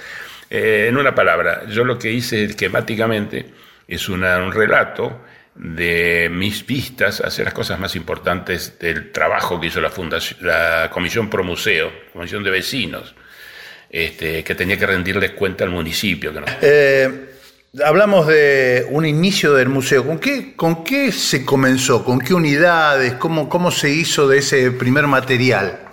Eh, 0.50 0.86
en 0.90 0.98
una 0.98 1.14
palabra, 1.14 1.64
yo 1.68 1.84
lo 1.84 2.00
que 2.00 2.12
hice 2.12 2.44
esquemáticamente 2.46 3.46
es 3.88 4.08
una- 4.10 4.38
un 4.40 4.52
relato 4.54 5.22
de 5.56 6.30
mis 6.32 6.66
vistas 6.66 7.20
hacia 7.20 7.44
las 7.44 7.54
cosas 7.54 7.78
más 7.80 7.96
importantes 7.98 8.80
del 8.80 9.12
trabajo 9.12 9.60
que 9.60 9.68
hizo 9.68 9.82
la 9.82 9.90
fundación, 9.90 10.40
la 10.48 10.90
Comisión 10.92 11.30
Pro 11.30 11.44
Museo, 11.44 11.92
Comisión 12.14 12.44
de 12.46 12.52
Vecinos, 12.52 13.14
este, 13.90 14.44
que 14.46 14.56
tenía 14.56 14.78
que 14.78 14.86
rendirles 14.86 15.32
cuenta 15.32 15.66
al 15.66 15.70
municipio. 15.72 16.34
Que 16.34 16.40
no- 16.40 16.46
Eh, 16.62 17.31
hablamos 17.84 18.28
de 18.28 18.86
un 18.90 19.06
inicio 19.06 19.54
del 19.54 19.70
museo. 19.70 20.06
¿Con 20.06 20.20
qué, 20.20 20.56
¿Con 20.56 20.84
qué 20.84 21.12
se 21.12 21.46
comenzó? 21.46 22.04
¿Con 22.04 22.20
qué 22.20 22.34
unidades? 22.34 23.14
¿Cómo, 23.14 23.50
se 23.72 23.90
hizo 23.90 24.28
de 24.28 24.40
ese 24.40 24.72
primer 24.72 25.08
material? 25.08 25.88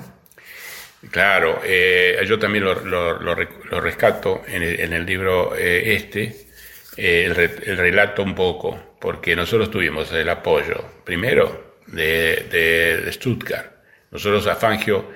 Claro, 1.11 1.61
eh, 1.65 2.19
yo 2.27 2.39
también 2.39 2.65
lo, 2.65 2.75
lo- 2.85 3.21
lo 3.21 3.81
rescato 3.81 4.43
en 4.49 4.63
el, 4.65 5.07
libro 5.07 5.55
eh, 5.57 5.95
este, 5.95 6.49
eh, 6.97 7.25
el, 7.27 7.35
re- 7.37 7.55
el 7.67 7.77
relato 7.77 8.23
un 8.23 8.35
poco, 8.35 8.97
porque 9.01 9.37
nosotros 9.37 9.71
tuvimos 9.71 10.13
el 10.13 10.29
apoyo, 10.29 10.85
primero, 11.05 11.77
de, 11.87 12.49
de- 12.51 12.97
de 13.03 13.13
Stuttgart. 13.13 13.73
Nosotros 14.11 14.47
a 14.49 14.57
Fangio 14.57 15.11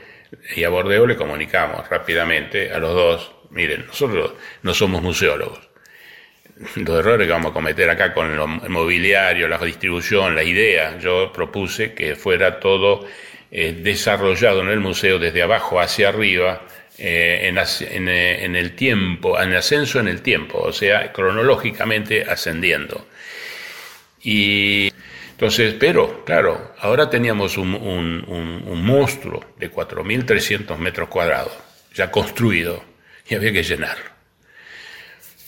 y 0.54 0.62
a 0.62 0.68
Bordeaux 0.68 1.08
le 1.08 1.16
comunicamos 1.16 1.88
rápidamente 1.88 2.70
a 2.72 2.78
los 2.78 2.94
dos, 2.94 3.34
miren, 3.50 3.84
nosotros 3.86 4.34
no 4.62 4.72
somos 4.74 5.02
museólogos. 5.02 5.68
Los 6.76 6.98
errores 7.00 7.26
que 7.26 7.32
vamos 7.32 7.50
a 7.50 7.54
cometer 7.54 7.88
acá 7.90 8.12
con 8.12 8.30
el 8.30 8.70
mobiliario, 8.70 9.48
la 9.48 9.58
distribución, 9.58 10.34
la 10.34 10.42
idea, 10.44 10.98
yo 10.98 11.32
propuse 11.32 11.92
que 11.94 12.14
fuera 12.14 12.60
todo 12.60 13.06
eh, 13.50 13.72
desarrollado 13.82 14.60
en 14.60 14.68
el 14.68 14.80
museo 14.80 15.18
desde 15.18 15.42
abajo 15.42 15.80
hacia 15.80 16.10
arriba, 16.10 16.62
eh, 16.98 17.50
eh, 17.52 18.38
en 18.44 18.56
el 18.56 18.76
tiempo, 18.76 19.40
en 19.40 19.54
ascenso 19.54 19.98
en 19.98 20.08
el 20.08 20.20
tiempo, 20.22 20.58
o 20.58 20.72
sea, 20.72 21.10
cronológicamente 21.12 22.22
ascendiendo. 22.22 23.06
Y 24.22 24.92
entonces, 25.32 25.74
pero, 25.80 26.24
claro, 26.24 26.74
ahora 26.78 27.10
teníamos 27.10 27.56
un, 27.58 27.74
un- 27.74 28.24
un- 28.28 28.62
un 28.66 28.84
monstruo 28.84 29.44
de 29.58 29.70
4.300 29.70 30.78
metros 30.78 31.08
cuadrados, 31.08 31.52
ya 31.94 32.10
construido, 32.10 32.84
y 33.28 33.34
había 33.34 33.52
que 33.52 33.62
llenarlo. 33.64 34.04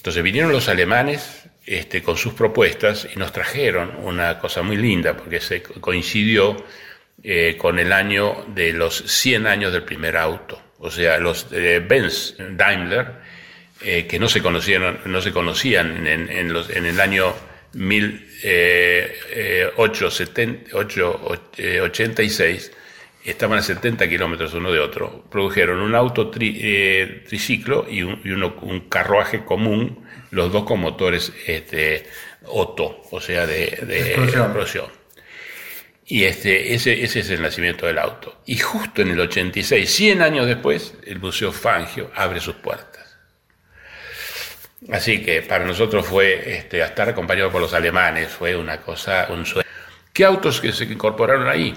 Entonces 0.04 0.22
vinieron 0.22 0.52
los 0.52 0.68
alemanes 0.68 1.44
este, 1.64 2.02
con 2.02 2.18
sus 2.18 2.34
propuestas 2.34 3.08
y 3.10 3.18
nos 3.18 3.32
trajeron 3.32 3.96
una 4.02 4.38
cosa 4.38 4.60
muy 4.60 4.76
linda, 4.76 5.16
porque 5.16 5.40
se 5.40 5.62
co- 5.62 5.80
coincidió 5.80 6.62
eh, 7.22 7.56
con 7.56 7.78
el 7.78 7.90
año 7.90 8.44
de 8.48 8.74
los 8.74 8.96
100 9.06 9.46
años 9.46 9.72
del 9.72 9.82
primer 9.82 10.18
auto. 10.18 10.60
O 10.78 10.90
sea, 10.90 11.16
los 11.16 11.46
eh, 11.52 11.82
Benz 11.88 12.34
Daimler, 12.38 13.12
eh, 13.80 14.06
que 14.06 14.18
no 14.18 14.28
se 14.28 14.42
conocían, 14.42 14.98
no 15.06 15.22
se 15.22 15.32
conocían 15.32 16.06
en, 16.06 16.28
en 16.28 16.52
los- 16.52 16.68
en 16.68 16.84
el 16.84 17.00
año 17.00 17.32
eh, 18.42 19.70
1886, 21.42 22.72
estaban 23.24 23.58
a 23.58 23.62
70 23.62 24.08
kilómetros 24.08 24.52
uno 24.54 24.70
de 24.70 24.80
otro, 24.80 25.24
produjeron 25.30 25.80
un 25.80 25.94
auto 25.94 26.30
tri- 26.30 26.58
eh, 26.60 27.24
triciclo 27.26 27.86
y, 27.90 28.02
un, 28.02 28.20
y 28.24 28.30
uno- 28.30 28.56
un 28.62 28.88
carruaje 28.88 29.44
común, 29.44 30.06
los 30.30 30.52
dos 30.52 30.64
con 30.64 30.80
motores 30.80 31.32
este, 31.46 32.06
Otto, 32.46 33.02
o 33.10 33.20
sea, 33.20 33.46
de, 33.46 33.78
de 33.86 34.00
Explosión. 34.12 34.42
explosión. 34.44 34.86
Y 36.06 36.24
este, 36.24 36.74
ese, 36.74 37.02
ese 37.02 37.20
es 37.20 37.30
el 37.30 37.40
nacimiento 37.40 37.86
del 37.86 37.98
auto. 37.98 38.42
Y 38.44 38.58
justo 38.58 39.00
en 39.00 39.08
el 39.12 39.20
86, 39.20 39.90
100 39.90 40.20
años 40.20 40.46
después, 40.46 40.94
el 41.06 41.18
Museo 41.18 41.50
Fangio 41.52 42.10
abre 42.14 42.40
sus 42.40 42.56
puertas. 42.56 43.16
Así 44.92 45.22
que 45.22 45.40
para 45.40 45.64
nosotros 45.64 46.06
fue 46.06 46.56
este, 46.58 46.82
estar 46.82 47.08
acompañado 47.08 47.50
por 47.50 47.62
los 47.62 47.72
alemanes, 47.72 48.28
fue 48.28 48.54
una 48.54 48.82
cosa, 48.82 49.28
un 49.30 49.46
sueño. 49.46 49.66
¿Qué 50.12 50.24
autos 50.26 50.60
que 50.60 50.72
se 50.72 50.84
incorporaron 50.84 51.48
ahí? 51.48 51.74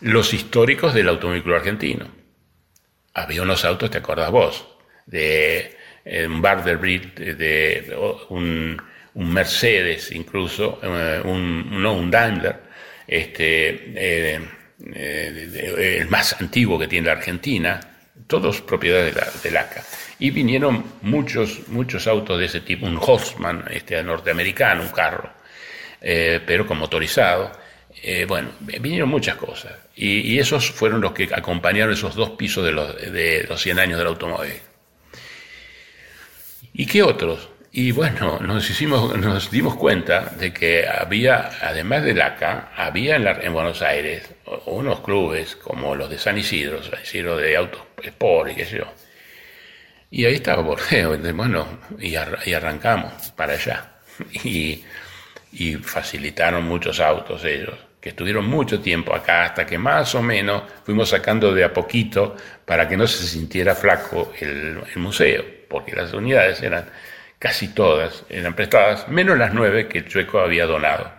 Los 0.00 0.34
históricos 0.34 0.94
del 0.94 1.08
automóvil 1.08 1.52
argentino. 1.54 2.06
Había 3.14 3.42
unos 3.42 3.64
autos, 3.64 3.90
¿te 3.90 3.98
acordás 3.98 4.30
vos? 4.30 4.66
De 5.06 5.76
eh, 6.04 6.26
un 6.26 6.40
Barderbrit, 6.40 7.18
de, 7.18 7.34
de 7.34 7.96
un, 8.28 8.80
Mercedes 9.14 10.12
incluso, 10.12 10.78
eh, 10.82 11.20
un, 11.24 11.82
no, 11.82 11.94
un 11.94 12.10
Daimler, 12.10 12.56
este, 13.06 13.92
eh, 13.96 14.40
el 14.94 16.08
más 16.08 16.38
antiguo 16.40 16.78
que 16.78 16.86
tiene 16.86 17.06
la 17.06 17.14
Argentina, 17.14 17.80
todos 18.26 18.60
propiedad 18.60 19.04
de 19.42 19.50
la, 19.50 19.60
ACA. 19.60 19.82
Y 20.18 20.30
vinieron 20.30 20.84
muchos, 21.02 21.66
muchos 21.68 22.06
autos 22.06 22.38
de 22.38 22.44
ese 22.44 22.60
tipo, 22.60 22.86
un 22.86 22.98
Horseman 23.00 23.64
este, 23.70 24.02
norteamericano, 24.02 24.82
un 24.82 24.90
carro, 24.90 25.30
pero 26.00 26.66
con 26.66 26.78
motorizado. 26.78 27.65
Bueno, 28.28 28.50
vinieron 28.60 29.08
muchas 29.08 29.36
cosas. 29.36 29.72
Y, 29.96 30.32
y, 30.32 30.38
esos 30.38 30.70
fueron 30.70 31.00
los 31.00 31.12
que 31.12 31.28
acompañaron 31.32 31.92
esos 31.92 32.14
dos 32.14 32.30
pisos 32.30 32.64
de 32.64 32.72
los, 32.72 32.94
de 32.96 33.44
los 33.48 33.60
100 33.60 33.78
años 33.78 33.98
del 33.98 34.08
automóvil. 34.08 34.60
¿Y 36.72 36.86
qué 36.86 37.02
otros? 37.02 37.48
Y 37.72 37.90
bueno, 37.90 38.38
nos, 38.40 38.70
hicimos, 38.70 39.18
nos 39.18 39.50
dimos 39.50 39.76
cuenta 39.76 40.32
de 40.38 40.52
que 40.52 40.86
había, 40.88 41.50
además 41.60 42.04
del 42.04 42.22
ACA, 42.22 42.70
había 42.74 43.16
en, 43.16 43.26
en, 43.26 43.52
Buenos 43.52 43.82
Aires 43.82 44.30
unos 44.66 45.00
clubes 45.00 45.56
como 45.56 45.94
los 45.94 46.08
de 46.08 46.18
San 46.18 46.38
Isidro, 46.38 46.82
San 46.82 47.02
Isidro 47.02 47.36
de 47.36 47.56
Autos 47.56 47.82
Sport 48.02 48.52
y 48.52 48.54
qué 48.54 48.64
sé 48.64 48.78
yo. 48.78 48.86
Y 50.10 50.24
ahí 50.24 50.34
estaba 50.36 50.62
Borgeo, 50.62 51.18
bueno, 51.34 51.66
y, 51.98 52.14
y 52.46 52.54
arrancamos 52.54 53.12
para 53.36 53.54
allá. 53.54 53.92
Y, 54.44 54.82
y 55.52 55.74
facilitaron 55.74 56.64
muchos 56.64 57.00
autos 57.00 57.44
ellos, 57.44 57.74
estuvieron 58.08 58.46
mucho 58.46 58.80
tiempo 58.80 59.14
acá 59.14 59.44
hasta 59.44 59.66
que 59.66 59.78
más 59.78 60.14
o 60.14 60.22
menos 60.22 60.62
fuimos 60.84 61.08
sacando 61.08 61.52
de 61.52 61.64
a 61.64 61.72
poquito 61.72 62.36
para 62.64 62.88
que 62.88 62.96
no 62.96 63.06
se 63.06 63.26
sintiera 63.26 63.74
flaco 63.74 64.32
el, 64.40 64.80
el 64.94 65.00
museo, 65.00 65.44
porque 65.68 65.94
las 65.94 66.12
unidades 66.12 66.62
eran 66.62 66.86
casi 67.38 67.68
todas 67.68 68.24
eran 68.28 68.54
prestadas, 68.54 69.08
menos 69.08 69.38
las 69.38 69.52
nueve 69.52 69.88
que 69.88 69.98
el 69.98 70.08
Chueco 70.08 70.40
había 70.40 70.66
donado 70.66 71.12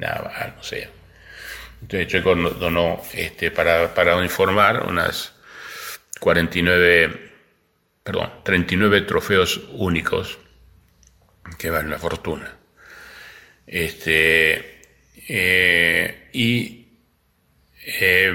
al 0.00 0.54
museo. 0.56 0.90
Entonces 1.80 2.08
Chueco 2.08 2.34
donó 2.34 3.02
este, 3.12 3.50
para, 3.50 3.94
para 3.94 4.16
unas 4.16 5.34
49, 6.20 7.32
perdón, 8.02 8.32
39 8.44 9.02
trofeos 9.02 9.60
únicos 9.72 10.38
que 11.58 11.70
valen 11.70 11.90
la 11.90 11.98
fortuna. 11.98 12.56
Este, 13.66 14.71
eh, 15.14 16.28
y 16.32 16.86
eh, 17.84 18.32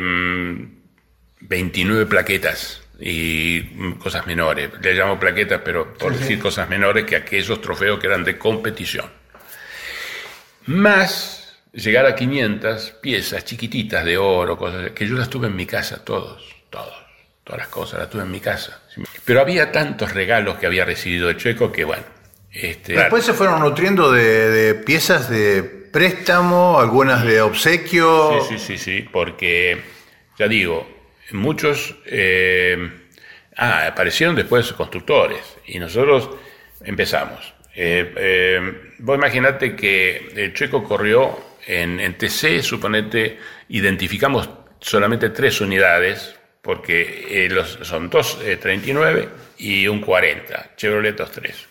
29 1.39 2.05
plaquetas 2.05 2.81
y 2.99 3.61
cosas 3.95 4.25
menores. 4.25 4.69
Le 4.81 4.93
llamo 4.93 5.19
plaquetas, 5.19 5.61
pero 5.63 5.93
por 5.93 6.13
sí, 6.13 6.19
decir 6.19 6.37
sí. 6.37 6.41
cosas 6.41 6.69
menores 6.69 7.05
que 7.05 7.15
aquellos 7.15 7.61
trofeos 7.61 7.99
que 7.99 8.07
eran 8.07 8.23
de 8.23 8.37
competición. 8.37 9.05
Más 10.65 11.57
llegar 11.71 12.05
a 12.05 12.15
500 12.15 12.91
piezas 13.01 13.45
chiquititas 13.45 14.03
de 14.03 14.17
oro, 14.17 14.57
cosas 14.57 14.91
que 14.91 15.07
yo 15.07 15.15
las 15.15 15.29
tuve 15.29 15.47
en 15.47 15.55
mi 15.55 15.65
casa, 15.65 16.03
todos, 16.03 16.43
todos, 16.69 16.93
todas 17.43 17.59
las 17.59 17.67
cosas 17.67 17.99
las 17.99 18.09
tuve 18.09 18.23
en 18.23 18.31
mi 18.31 18.39
casa. 18.39 18.81
Pero 19.23 19.41
había 19.41 19.71
tantos 19.71 20.13
regalos 20.13 20.57
que 20.57 20.65
había 20.65 20.85
recibido 20.85 21.29
el 21.29 21.37
Chueco 21.37 21.71
que 21.71 21.83
bueno. 21.83 22.03
Este, 22.51 22.93
Después 22.93 23.23
se 23.23 23.33
fueron 23.33 23.59
nutriendo 23.59 24.11
de, 24.11 24.49
de 24.49 24.75
piezas 24.75 25.29
de 25.29 25.76
préstamo, 25.97 26.79
algunas 26.79 27.25
de 27.25 27.41
obsequio. 27.41 28.39
Sí, 28.41 28.59
sí, 28.59 28.59
sí, 28.59 28.77
sí, 28.77 29.09
porque 29.11 29.81
ya 30.37 30.47
digo, 30.47 30.87
muchos 31.31 31.95
eh, 32.05 32.77
ah, 33.55 33.87
aparecieron 33.87 34.35
después 34.35 34.71
constructores 34.73 35.57
y 35.65 35.79
nosotros 35.79 36.29
empezamos. 36.85 37.51
Eh, 37.73 38.13
eh, 38.15 38.91
vos 38.99 39.17
imaginate 39.17 39.75
que 39.75 40.29
el 40.35 40.53
Checo 40.53 40.83
corrió 40.83 41.35
en, 41.65 41.99
en, 41.99 42.15
TC, 42.15 42.61
suponete, 42.61 43.39
identificamos 43.69 44.51
solamente 44.79 45.31
tres 45.31 45.61
unidades, 45.61 46.35
porque 46.61 47.47
los, 47.49 47.79
son 47.81 48.11
dos 48.11 48.37
39 48.61 49.29
y 49.57 49.87
un 49.87 50.01
40, 50.01 50.75
Chevrolet 50.75 51.15
3. 51.15 51.66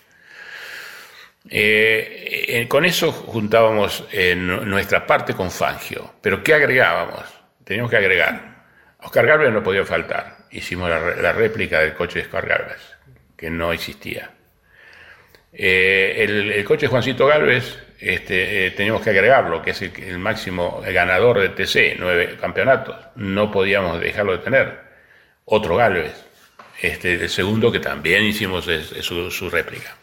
Con 2.68 2.84
eso 2.84 3.12
juntábamos 3.12 4.04
nuestra 4.36 5.06
parte 5.06 5.34
con 5.34 5.50
Fangio, 5.50 6.14
pero 6.20 6.42
¿qué 6.42 6.54
agregábamos? 6.54 7.24
Teníamos 7.64 7.90
que 7.90 7.96
agregar 7.96 8.56
Oscar 9.06 9.26
Galvez 9.26 9.52
no 9.52 9.62
podía 9.62 9.84
faltar. 9.84 10.36
Hicimos 10.50 10.90
la, 10.90 10.98
la 11.16 11.32
réplica 11.32 11.80
del 11.80 11.94
coche 11.94 12.18
de 12.18 12.24
Oscar 12.24 12.46
Galvez, 12.46 12.80
que 13.36 13.50
no 13.50 13.72
existía. 13.72 14.30
Eh, 15.52 16.24
el, 16.56 16.64
coche 16.64 16.82
de 16.82 16.88
Juancito 16.88 17.26
Galvez 17.26 17.78
este, 18.00 18.66
eh, 18.66 18.70
teníamos 18.72 19.02
que 19.02 19.10
agregarlo, 19.10 19.62
que 19.62 19.70
es 19.70 19.80
el, 19.80 20.18
máximo 20.18 20.82
ganador 20.86 21.40
de 21.40 21.48
TC, 21.50 21.96
nueve 21.98 22.36
campeonatos. 22.40 22.96
No 23.14 23.50
podíamos 23.50 24.00
dejarlo 24.00 24.32
de 24.32 24.38
tener. 24.38 24.80
Otro 25.44 25.76
Galvez. 25.76 26.26
Este, 26.82 27.14
el 27.14 27.30
segundo 27.30 27.70
que 27.72 27.80
también 27.80 28.24
hicimos 28.24 28.68
es, 28.68 28.88
su, 29.02 29.48
réplica. 29.50 29.96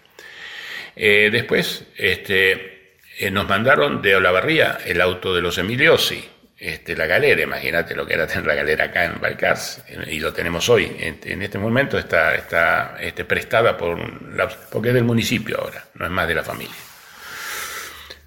Eh, 0.96 1.30
después 1.32 1.86
este, 1.98 2.98
eh, 3.20 3.32
nos 3.32 3.48
mandaron 3.48 4.02
de 4.02 4.16
Olavarría 4.16 4.80
el 4.86 5.02
auto 5.02 5.34
de 5.34 5.42
los 5.42 5.58
Emiliosi, 5.58 6.24
este, 6.58 6.96
la 6.96 7.08
galera, 7.08 7.42
imagínate 7.42 7.96
lo 7.96 8.06
que 8.06 8.14
era 8.14 8.26
tener 8.26 8.46
la 8.46 8.56
galera 8.56 8.86
acá 8.86 9.06
en 9.06 9.20
Balcars, 9.20 9.84
y 10.08 10.20
lo 10.20 10.32
tenemos 10.32 10.70
hoy. 10.70 10.96
En, 10.98 11.42
este 11.42 11.58
momento 11.58 11.98
está, 11.98 12.96
este, 13.02 13.26
prestada 13.26 13.76
por 13.76 14.00
porque 14.72 14.90
es 14.90 14.94
del 14.94 15.04
municipio 15.04 15.60
ahora, 15.60 15.84
no 15.96 16.06
es 16.06 16.12
más 16.12 16.28
de 16.28 16.36
la 16.36 16.44
familia. 16.44 16.76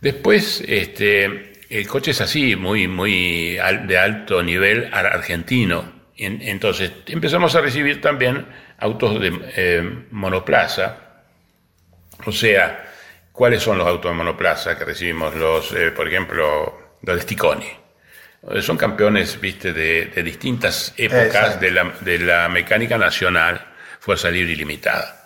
Después, 0.01 0.63
el 0.67 1.87
coche 1.89 2.11
es 2.11 2.21
así, 2.21 2.57
muy, 2.57 2.87
muy 2.89 3.59
de 3.87 3.99
alto 3.99 4.43
nivel 4.43 4.91
argentino. 4.93 5.97
En, 6.19 6.43
entonces, 6.43 6.93
empezamos 7.07 7.55
a 7.55 7.63
recibir 7.63 8.03
también 8.03 8.47
autos 8.79 9.21
de 9.21 9.33
eh, 9.57 10.05
monoplaza, 10.11 11.06
o 12.25 12.33
sea, 12.33 12.85
¿cuáles 13.33 13.63
son 13.63 13.79
los 13.79 13.87
autos 13.87 14.11
de 14.11 14.17
monoplaza 14.17 14.77
que 14.79 14.85
recibimos? 14.85 15.35
Los, 15.35 15.73
eh, 15.73 15.91
por 15.91 16.09
ejemplo, 16.09 16.97
los 17.03 17.17
de 17.17 17.23
Sticoni 17.23 17.87
son 18.61 18.77
campeones, 18.77 19.41
viste, 19.41 19.73
de, 19.73 20.07
de 20.07 20.23
distintas 20.23 20.95
épocas 20.97 21.61
de 21.61 21.71
la, 21.71 21.93
de 22.01 22.19
la, 22.19 22.49
mecánica 22.49 22.97
nacional, 22.97 23.75
Fuerza 23.99 24.31
Libre 24.31 24.53
Ilimitada. 24.53 25.25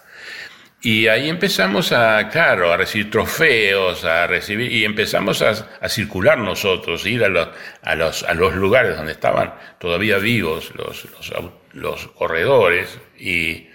Y 0.83 1.09
ahí 1.09 1.29
empezamos 1.29 1.93
a, 1.93 2.29
claro, 2.31 2.73
a 2.73 2.79
recibir 2.79 3.11
trofeos, 3.11 4.05
a 4.05 4.27
recibir, 4.27 4.73
y 4.73 4.87
empezamos 4.87 5.43
a, 5.43 5.51
a 5.79 5.89
circular 5.91 6.39
nosotros, 6.39 7.05
ir 7.05 7.23
a 7.23 7.29
los, 7.29 7.49
a, 7.83 7.95
los, 7.95 8.23
a 8.23 8.33
los 8.33 8.55
lugares 8.55 8.97
donde 8.97 9.13
estaban 9.13 9.55
todavía 9.79 10.17
vivos 10.17 10.73
los, 10.75 11.05
los, 11.05 11.33
los 11.75 12.07
corredores 12.09 12.99
y, 13.19 13.69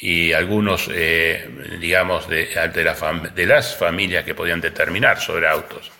y 0.00 0.32
algunos, 0.32 0.90
eh, 0.92 1.46
digamos, 1.78 2.28
de, 2.28 2.46
de, 2.46 2.84
la 2.84 2.94
de 3.34 3.46
las 3.46 3.76
familias 3.76 4.24
que 4.24 4.34
podían 4.34 4.60
determinar 4.60 5.20
sobre 5.20 5.46
autos. 5.46 5.92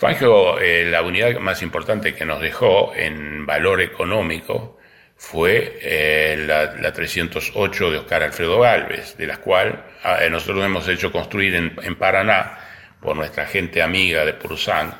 Fangio, 0.00 0.58
eh, 0.58 0.86
la 0.90 1.02
unidad 1.02 1.38
más 1.40 1.60
importante 1.60 2.14
que 2.14 2.24
nos 2.24 2.40
dejó 2.40 2.94
en 2.94 3.44
valor 3.44 3.82
económico 3.82 4.78
fue 5.14 5.78
eh, 5.82 6.42
la, 6.46 6.74
la, 6.76 6.90
308 6.90 7.90
de 7.90 7.98
Oscar 7.98 8.22
Alfredo 8.22 8.58
Galvez, 8.60 9.18
de 9.18 9.26
la 9.26 9.36
cual 9.36 9.84
eh, 10.22 10.30
nosotros 10.30 10.64
hemos 10.64 10.88
hecho 10.88 11.12
construir 11.12 11.54
en, 11.54 11.76
en, 11.82 11.96
Paraná, 11.96 12.58
por 12.98 13.14
nuestra 13.14 13.44
gente 13.44 13.82
amiga 13.82 14.24
de 14.24 14.32
Pursang, 14.32 14.94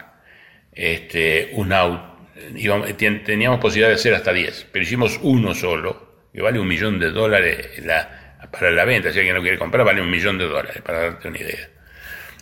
este, 0.71 1.49
un 1.55 1.73
auto. 1.73 2.29
Teníamos 3.25 3.59
posibilidad 3.59 3.89
de 3.89 3.95
hacer 3.95 4.15
hasta 4.15 4.35
10, 4.35 4.67
pero 4.71 4.83
hicimos 4.83 5.19
uno 5.23 5.55
solo, 5.55 6.10
que 6.33 6.43
vale 6.43 6.59
un 6.59 6.69
millón 6.69 6.99
de 6.99 7.11
dólares 7.11 7.85
la, 7.85 8.37
para 8.51 8.71
la 8.71 8.85
venta. 8.85 9.13
Si 9.13 9.19
alguien 9.19 9.37
no 9.37 9.43
quiere 9.43 9.59
comprar, 9.59 9.85
vale 9.85 10.01
un 10.01 10.11
millón 10.11 10.39
de 10.39 10.47
dólares, 10.47 10.83
para 10.83 11.01
darte 11.01 11.29
una 11.29 11.39
idea. 11.39 11.69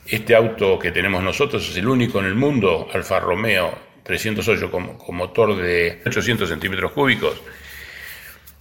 Este 0.06 0.34
auto 0.34 0.78
que 0.78 0.90
tenemos 0.90 1.22
nosotros 1.22 1.68
es 1.68 1.76
el 1.76 1.88
único 1.88 2.20
en 2.20 2.26
el 2.26 2.34
mundo, 2.34 2.88
Alfa 2.92 3.20
Romeo 3.20 3.88
308 4.02 4.70
con, 4.70 4.96
con 4.96 5.16
motor 5.16 5.56
de 5.56 6.00
800 6.06 6.48
centímetros 6.48 6.92
cúbicos 6.92 7.42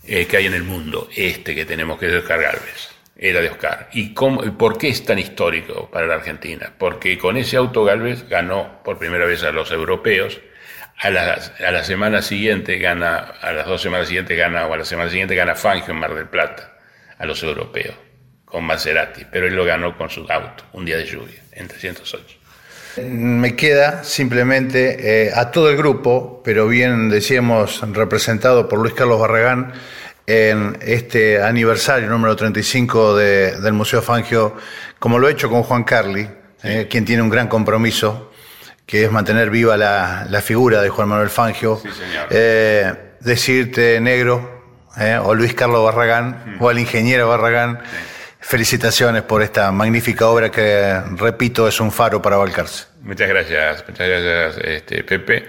eh, 0.06 0.26
que 0.26 0.38
hay 0.38 0.46
en 0.46 0.54
el 0.54 0.64
mundo. 0.64 1.08
Este 1.16 1.56
que 1.56 1.66
tenemos, 1.66 1.98
que 1.98 2.08
es 2.08 2.12
de 2.12 2.18
Oscar 2.20 2.42
Galvez, 2.42 2.90
era 3.16 3.42
de 3.42 3.50
Oscar. 3.50 3.90
¿Y 3.94 4.14
cómo, 4.14 4.42
por 4.58 4.78
qué 4.78 4.90
es 4.90 5.06
tan 5.06 5.20
histórico 5.20 5.90
para 5.90 6.06
la 6.06 6.16
Argentina? 6.16 6.74
Porque 6.78 7.18
con 7.18 7.38
ese 7.38 7.58
auto 7.58 7.84
Galvez 7.86 8.28
ganó 8.28 8.82
por 8.84 8.98
primera 9.00 9.26
vez 9.26 9.44
a 9.44 9.52
los 9.52 9.72
europeos, 9.72 10.40
A 11.00 11.10
la, 11.12 11.40
a 11.66 11.72
la 11.72 11.84
semana 11.84 12.22
siguiente 12.24 12.80
gana, 12.80 13.18
a 13.42 13.52
las 13.52 13.68
dos 13.68 13.82
semanas 13.82 14.08
siguientes 14.08 14.36
gana, 14.38 14.66
o 14.66 14.74
a 14.74 14.78
la 14.78 14.86
semana 14.86 15.10
siguiente 15.12 15.36
gana 15.36 15.54
Fangio 15.54 15.94
en 15.94 16.00
Mar 16.00 16.16
del 16.16 16.26
Plata, 16.28 16.74
a 17.20 17.26
los 17.26 17.44
europeos, 17.44 17.96
con 18.46 18.64
Maserati, 18.64 19.26
pero 19.32 19.46
él 19.48 19.56
lo 19.56 19.64
ganó 19.64 19.96
con 19.96 20.10
su 20.10 20.22
auto, 20.30 20.64
un 20.74 20.86
día 20.86 20.98
de 20.98 21.06
lluvia, 21.06 21.40
en 21.52 21.68
308. 21.68 22.38
Me 23.04 23.56
queda 23.56 24.04
simplemente 24.04 25.28
eh, 25.28 25.32
a 25.36 25.52
todo 25.52 25.70
el 25.70 25.78
grupo, 25.78 26.42
pero 26.44 26.68
bien 26.68 27.10
decíamos 27.10 27.82
representado 27.94 28.68
por 28.68 28.80
Luis 28.80 28.96
Carlos 28.96 29.20
Barragán, 29.20 29.74
en 30.26 30.78
este 30.82 31.42
aniversario 31.44 32.10
número 32.10 32.36
35 32.36 33.16
de- 33.16 33.62
del 33.62 33.74
Museo 33.74 34.02
Fangio, 34.02 34.58
como 34.98 35.20
lo 35.20 35.30
he 35.30 35.34
hecho 35.34 35.48
con 35.50 35.62
Juan 35.62 35.84
Carli, 35.84 36.28
eh, 36.64 36.88
quien 36.90 37.06
tiene 37.06 37.22
un 37.22 37.30
gran 37.30 37.48
compromiso, 37.48 38.27
que 38.88 39.04
es 39.04 39.12
mantener 39.12 39.50
viva 39.50 39.76
la, 39.76 40.26
la 40.30 40.42
figura 40.42 40.82
de 40.82 40.90
Juan 40.90 41.10
Manuel 41.10 41.30
Fangio. 41.30 41.80
Eh, 42.32 42.92
decirte 43.20 44.00
negro, 44.00 44.64
eh, 44.98 45.20
o 45.22 45.36
Luis 45.36 45.54
Carlos 45.54 45.84
Barragán, 45.84 46.56
o 46.60 46.70
al 46.70 46.80
ingeniero 46.80 47.28
Barragán, 47.28 47.82
felicitaciones 48.40 49.24
por 49.24 49.44
esta 49.44 49.74
magnífica 49.74 50.28
obra 50.28 50.50
que, 50.50 51.02
repito, 51.18 51.68
es 51.68 51.82
un 51.82 51.92
faro 51.92 52.22
para 52.22 52.38
Balcarce. 52.38 52.86
Muchas 53.02 53.28
gracias, 53.28 53.84
muchas 53.88 54.08
gracias, 54.08 54.58
este, 54.64 55.04
Pepe. 55.04 55.46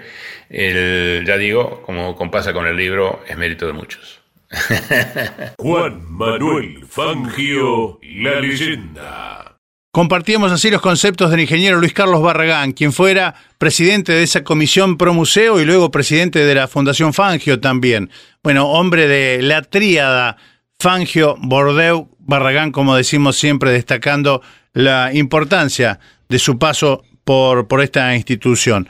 El, 0.51 1.25
ya 1.25 1.37
digo, 1.37 1.83
como 1.83 2.17
compasa 2.17 2.53
con 2.53 2.67
el 2.67 2.77
libro, 2.77 3.23
es 3.29 3.37
mérito 3.37 3.69
de 3.69 3.73
muchos. 3.73 4.21
Juan 5.59 6.03
Manuel 6.11 6.85
Fangio, 6.89 8.01
la 8.03 8.41
leyenda. 8.41 9.58
Compartíamos 9.99 10.53
así 10.53 10.71
los 10.71 10.81
conceptos 10.81 11.29
del 11.29 11.41
ingeniero 11.41 11.81
Luis 11.81 11.93
Carlos 11.93 12.23
Barragán, 12.23 12.71
quien 12.71 12.93
fuera 12.93 13.35
presidente 13.59 14.13
de 14.13 14.23
esa 14.23 14.45
comisión 14.45 14.97
pro 14.97 15.13
museo 15.13 15.61
y 15.61 15.65
luego 15.65 15.91
presidente 15.91 16.39
de 16.39 16.55
la 16.55 16.69
Fundación 16.69 17.13
Fangio 17.13 17.59
también. 17.59 18.09
Bueno, 18.41 18.69
hombre 18.69 19.09
de 19.09 19.43
la 19.43 19.63
tríada 19.63 20.37
Fangio, 20.79 21.35
Bordeaux, 21.41 22.07
Barragán, 22.21 22.71
como 22.71 22.95
decimos 22.95 23.39
siempre, 23.39 23.73
destacando 23.73 24.41
la 24.73 25.13
importancia 25.13 25.99
de 26.29 26.39
su 26.39 26.61
paso 26.61 27.03
por, 27.25 27.67
por 27.67 27.83
esta 27.83 28.15
institución. 28.15 28.89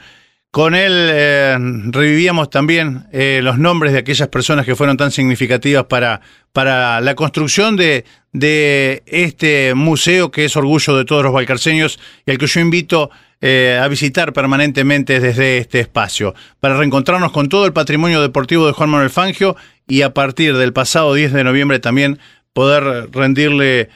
Con 0.51 0.73
él 0.73 1.09
eh, 1.11 1.57
revivíamos 1.91 2.49
también 2.49 3.05
eh, 3.11 3.39
los 3.43 3.59
nombres 3.59 3.93
de 3.93 3.99
aquellas 3.99 4.29
personas 4.29 4.65
que 4.65 4.75
fueron 4.75 4.97
tan 4.97 5.11
significativas 5.11 5.85
para, 5.85 6.21
para 6.53 7.01
la 7.01 7.13
construcción 7.13 7.77
de, 7.77 8.03
este 9.05 9.75
museo 9.75 10.31
que 10.31 10.45
es 10.45 10.55
orgullo 10.55 10.97
de 10.97 11.05
todos 11.05 11.21
los 11.21 11.33
balcarceños 11.33 11.99
y 12.25 12.31
al 12.31 12.39
que 12.39 12.47
yo 12.47 12.61
invito 12.61 13.11
eh, 13.41 13.79
a 13.79 13.87
visitar 13.87 14.33
permanentemente 14.33 15.19
desde 15.19 15.59
este 15.59 15.81
espacio, 15.81 16.33
para 16.59 16.77
reencontrarnos 16.77 17.31
con 17.31 17.47
todo 17.47 17.67
el 17.67 17.73
patrimonio 17.73 18.19
deportivo 18.19 18.65
de 18.65 18.73
Juan 18.73 18.89
Manuel 18.89 19.11
Fangio 19.11 19.55
y 19.87 20.01
a 20.01 20.15
partir 20.15 20.57
del 20.57 20.73
pasado 20.73 21.13
10 21.13 21.31
de 21.31 21.43
noviembre 21.43 21.79
también 21.79 22.17
poder 22.53 23.09
rendirle 23.11 23.89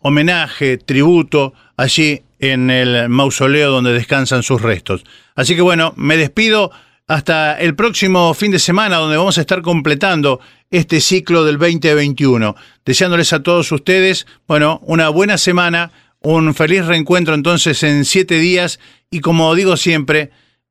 homenaje, 0.00 0.78
tributo 0.78 1.54
allí 1.76 2.22
en 2.50 2.70
el 2.70 3.08
mausoleo 3.08 3.70
donde 3.70 3.92
descansan 3.92 4.42
sus 4.42 4.62
restos. 4.62 5.04
Así 5.34 5.54
que 5.54 5.62
bueno, 5.62 5.92
me 5.96 6.16
despido 6.16 6.70
hasta 7.06 7.58
el 7.58 7.74
próximo 7.74 8.32
fin 8.34 8.50
de 8.50 8.58
semana 8.58 8.96
donde 8.96 9.16
vamos 9.16 9.36
a 9.36 9.42
estar 9.42 9.62
completando 9.62 10.40
este 10.70 11.00
ciclo 11.00 11.44
del 11.44 11.58
2021. 11.58 12.56
Deseándoles 12.84 13.32
a 13.32 13.42
todos 13.42 13.70
ustedes, 13.72 14.26
bueno, 14.46 14.80
una 14.84 15.08
buena 15.10 15.38
semana, 15.38 15.92
un 16.20 16.54
feliz 16.54 16.86
reencuentro 16.86 17.34
entonces 17.34 17.82
en 17.82 18.04
siete 18.04 18.38
días 18.38 18.80
y 19.10 19.20
como 19.20 19.54
digo 19.54 19.76
siempre, 19.76 20.30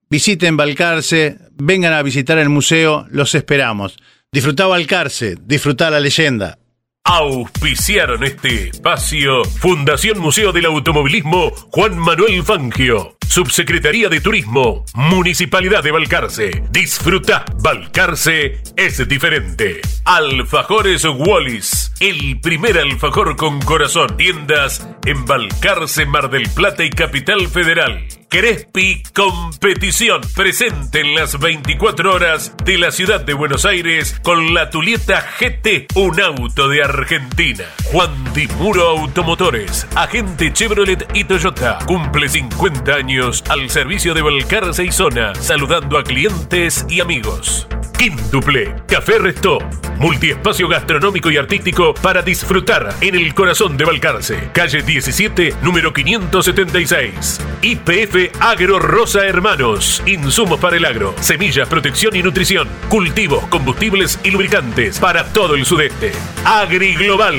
visiten 0.10 0.58
Balcarce, 0.58 1.38
vengan 1.56 1.94
a 1.94 2.02
visitar 2.02 2.38
el 2.38 2.50
museo, 2.50 3.06
los 3.10 3.36
esperamos. 3.36 3.98
Disfrutá 4.32 4.66
Balcarce, 4.66 5.38
disfrutá 5.46 5.92
la 5.92 6.00
leyenda. 6.00 6.58
Auspiciaron 7.06 8.24
este 8.24 8.70
espacio 8.70 9.44
Fundación 9.44 10.20
Museo 10.20 10.54
del 10.54 10.66
Automovilismo 10.68 11.52
Juan 11.70 12.00
Manuel 12.00 12.44
Fangio, 12.44 13.18
Subsecretaría 13.28 14.08
de 14.08 14.22
Turismo, 14.22 14.86
Municipalidad 14.94 15.84
de 15.84 15.92
Balcarce. 15.92 16.64
Disfruta, 16.72 17.44
Balcarce 17.62 18.64
es 18.78 19.06
diferente. 19.06 19.82
Alfajores 20.06 21.04
Wallis, 21.04 21.92
el 22.00 22.40
primer 22.40 22.80
alfajor 22.80 23.36
con 23.36 23.60
corazón. 23.62 24.16
Tiendas 24.16 24.88
en 25.06 25.26
Balcarce, 25.26 26.06
Mar 26.06 26.30
del 26.30 26.50
Plata 26.52 26.86
y 26.86 26.90
Capital 26.90 27.50
Federal. 27.50 28.08
Crespi 28.34 29.04
Competición, 29.14 30.22
presente 30.36 31.02
en 31.02 31.14
las 31.14 31.38
24 31.38 32.16
horas 32.16 32.56
de 32.66 32.80
la 32.80 32.90
ciudad 32.90 33.22
de 33.22 33.36
Buenos 33.36 33.64
Aires 33.64 34.20
con 34.24 34.56
la 34.56 34.72
Tulieta 34.72 35.24
GT, 35.40 35.86
un 35.94 36.20
auto 36.20 36.68
de 36.68 36.82
Argentina. 36.82 37.66
Juan 37.92 38.10
Di 38.34 38.48
Muro 38.58 38.90
Automotores, 38.90 39.86
agente 39.94 40.52
Chevrolet 40.52 41.08
y 41.14 41.26
Toyota, 41.26 41.78
cumple 41.86 42.28
50 42.28 42.92
años 42.92 43.44
al 43.50 43.70
servicio 43.70 44.16
de 44.16 44.24
Balcarce 44.24 44.84
y 44.84 44.92
Zona, 44.92 45.36
saludando 45.36 46.00
a 46.00 46.04
clientes 46.04 46.88
y 46.90 47.02
amigos. 47.02 47.68
Quíntuple, 48.04 48.76
Café 48.86 49.18
Resto, 49.18 49.60
multiespacio 49.98 50.68
gastronómico 50.68 51.32
y 51.32 51.38
artístico 51.38 51.94
para 51.94 52.22
disfrutar 52.22 52.94
en 53.00 53.16
el 53.16 53.34
corazón 53.34 53.78
de 53.78 53.86
Balcarce, 53.86 54.50
calle 54.52 54.82
17, 54.82 55.56
número 55.62 55.94
576. 55.94 57.40
IPF 57.62 58.42
Agro 58.42 58.80
Rosa 58.80 59.26
Hermanos, 59.26 60.04
insumos 60.06 60.60
para 60.60 60.76
el 60.76 60.84
agro, 60.84 61.16
semillas, 61.22 61.70
protección 61.70 62.14
y 62.14 62.22
nutrición, 62.22 62.68
cultivos, 62.90 63.48
combustibles 63.48 64.20
y 64.26 64.32
lubricantes 64.32 65.00
para 65.00 65.24
todo 65.32 65.56
el 65.56 65.66
sudeste. 65.66 66.12
Agri 66.44 66.96
Global, 66.96 67.38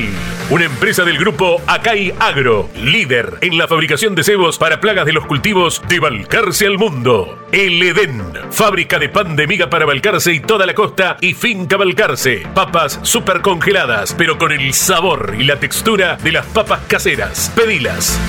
una 0.51 0.65
empresa 0.65 1.05
del 1.05 1.19
grupo 1.19 1.61
Acai 1.67 2.13
Agro, 2.19 2.69
líder 2.77 3.39
en 3.41 3.57
la 3.57 3.67
fabricación 3.67 4.15
de 4.15 4.23
cebos 4.23 4.59
para 4.59 4.81
plagas 4.81 5.07
de 5.07 5.13
los 5.13 5.27
cultivos 5.27 5.83
de 5.89 6.01
Balcarce 6.01 6.67
al 6.67 6.79
mundo. 6.79 7.47
El 7.53 7.83
Edén, 7.83 8.23
fábrica 8.51 8.99
de 8.99 9.09
pan 9.09 9.37
de 9.37 9.47
miga 9.47 9.71
para 9.71 9.87
Balcarce 9.87 10.33
y 10.33 10.41
toda 10.41 10.67
la 10.67 10.75
costa 10.75 11.17
y 11.21 11.35
finca 11.35 11.77
Balcarce. 11.77 12.47
Papas 12.55 13.01
super 13.03 13.41
congeladas, 13.41 14.15
pero 14.17 14.39
con 14.39 14.53
el 14.53 14.75
sabor 14.75 15.35
y 15.39 15.45
la 15.45 15.59
textura 15.59 16.17
de 16.17 16.33
las 16.33 16.47
papas 16.47 16.81
caseras. 16.89 17.53
Pedilas. 17.57 18.21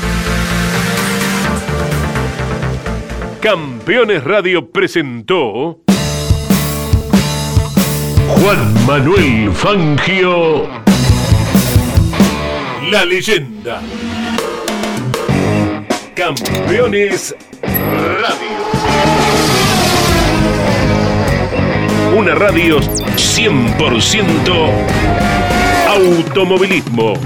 Campeones 3.41 4.23
Radio 4.23 4.71
presentó 4.71 5.81
Juan 8.27 8.85
Manuel 8.87 9.51
Fangio, 9.53 10.67
la 12.95 13.03
leyenda. 13.03 13.81
Campeones 16.15 17.35
Radio. 17.61 18.55
Una 22.15 22.35
radio 22.35 22.79
100% 22.79 24.69
automovilismo. 25.89 27.19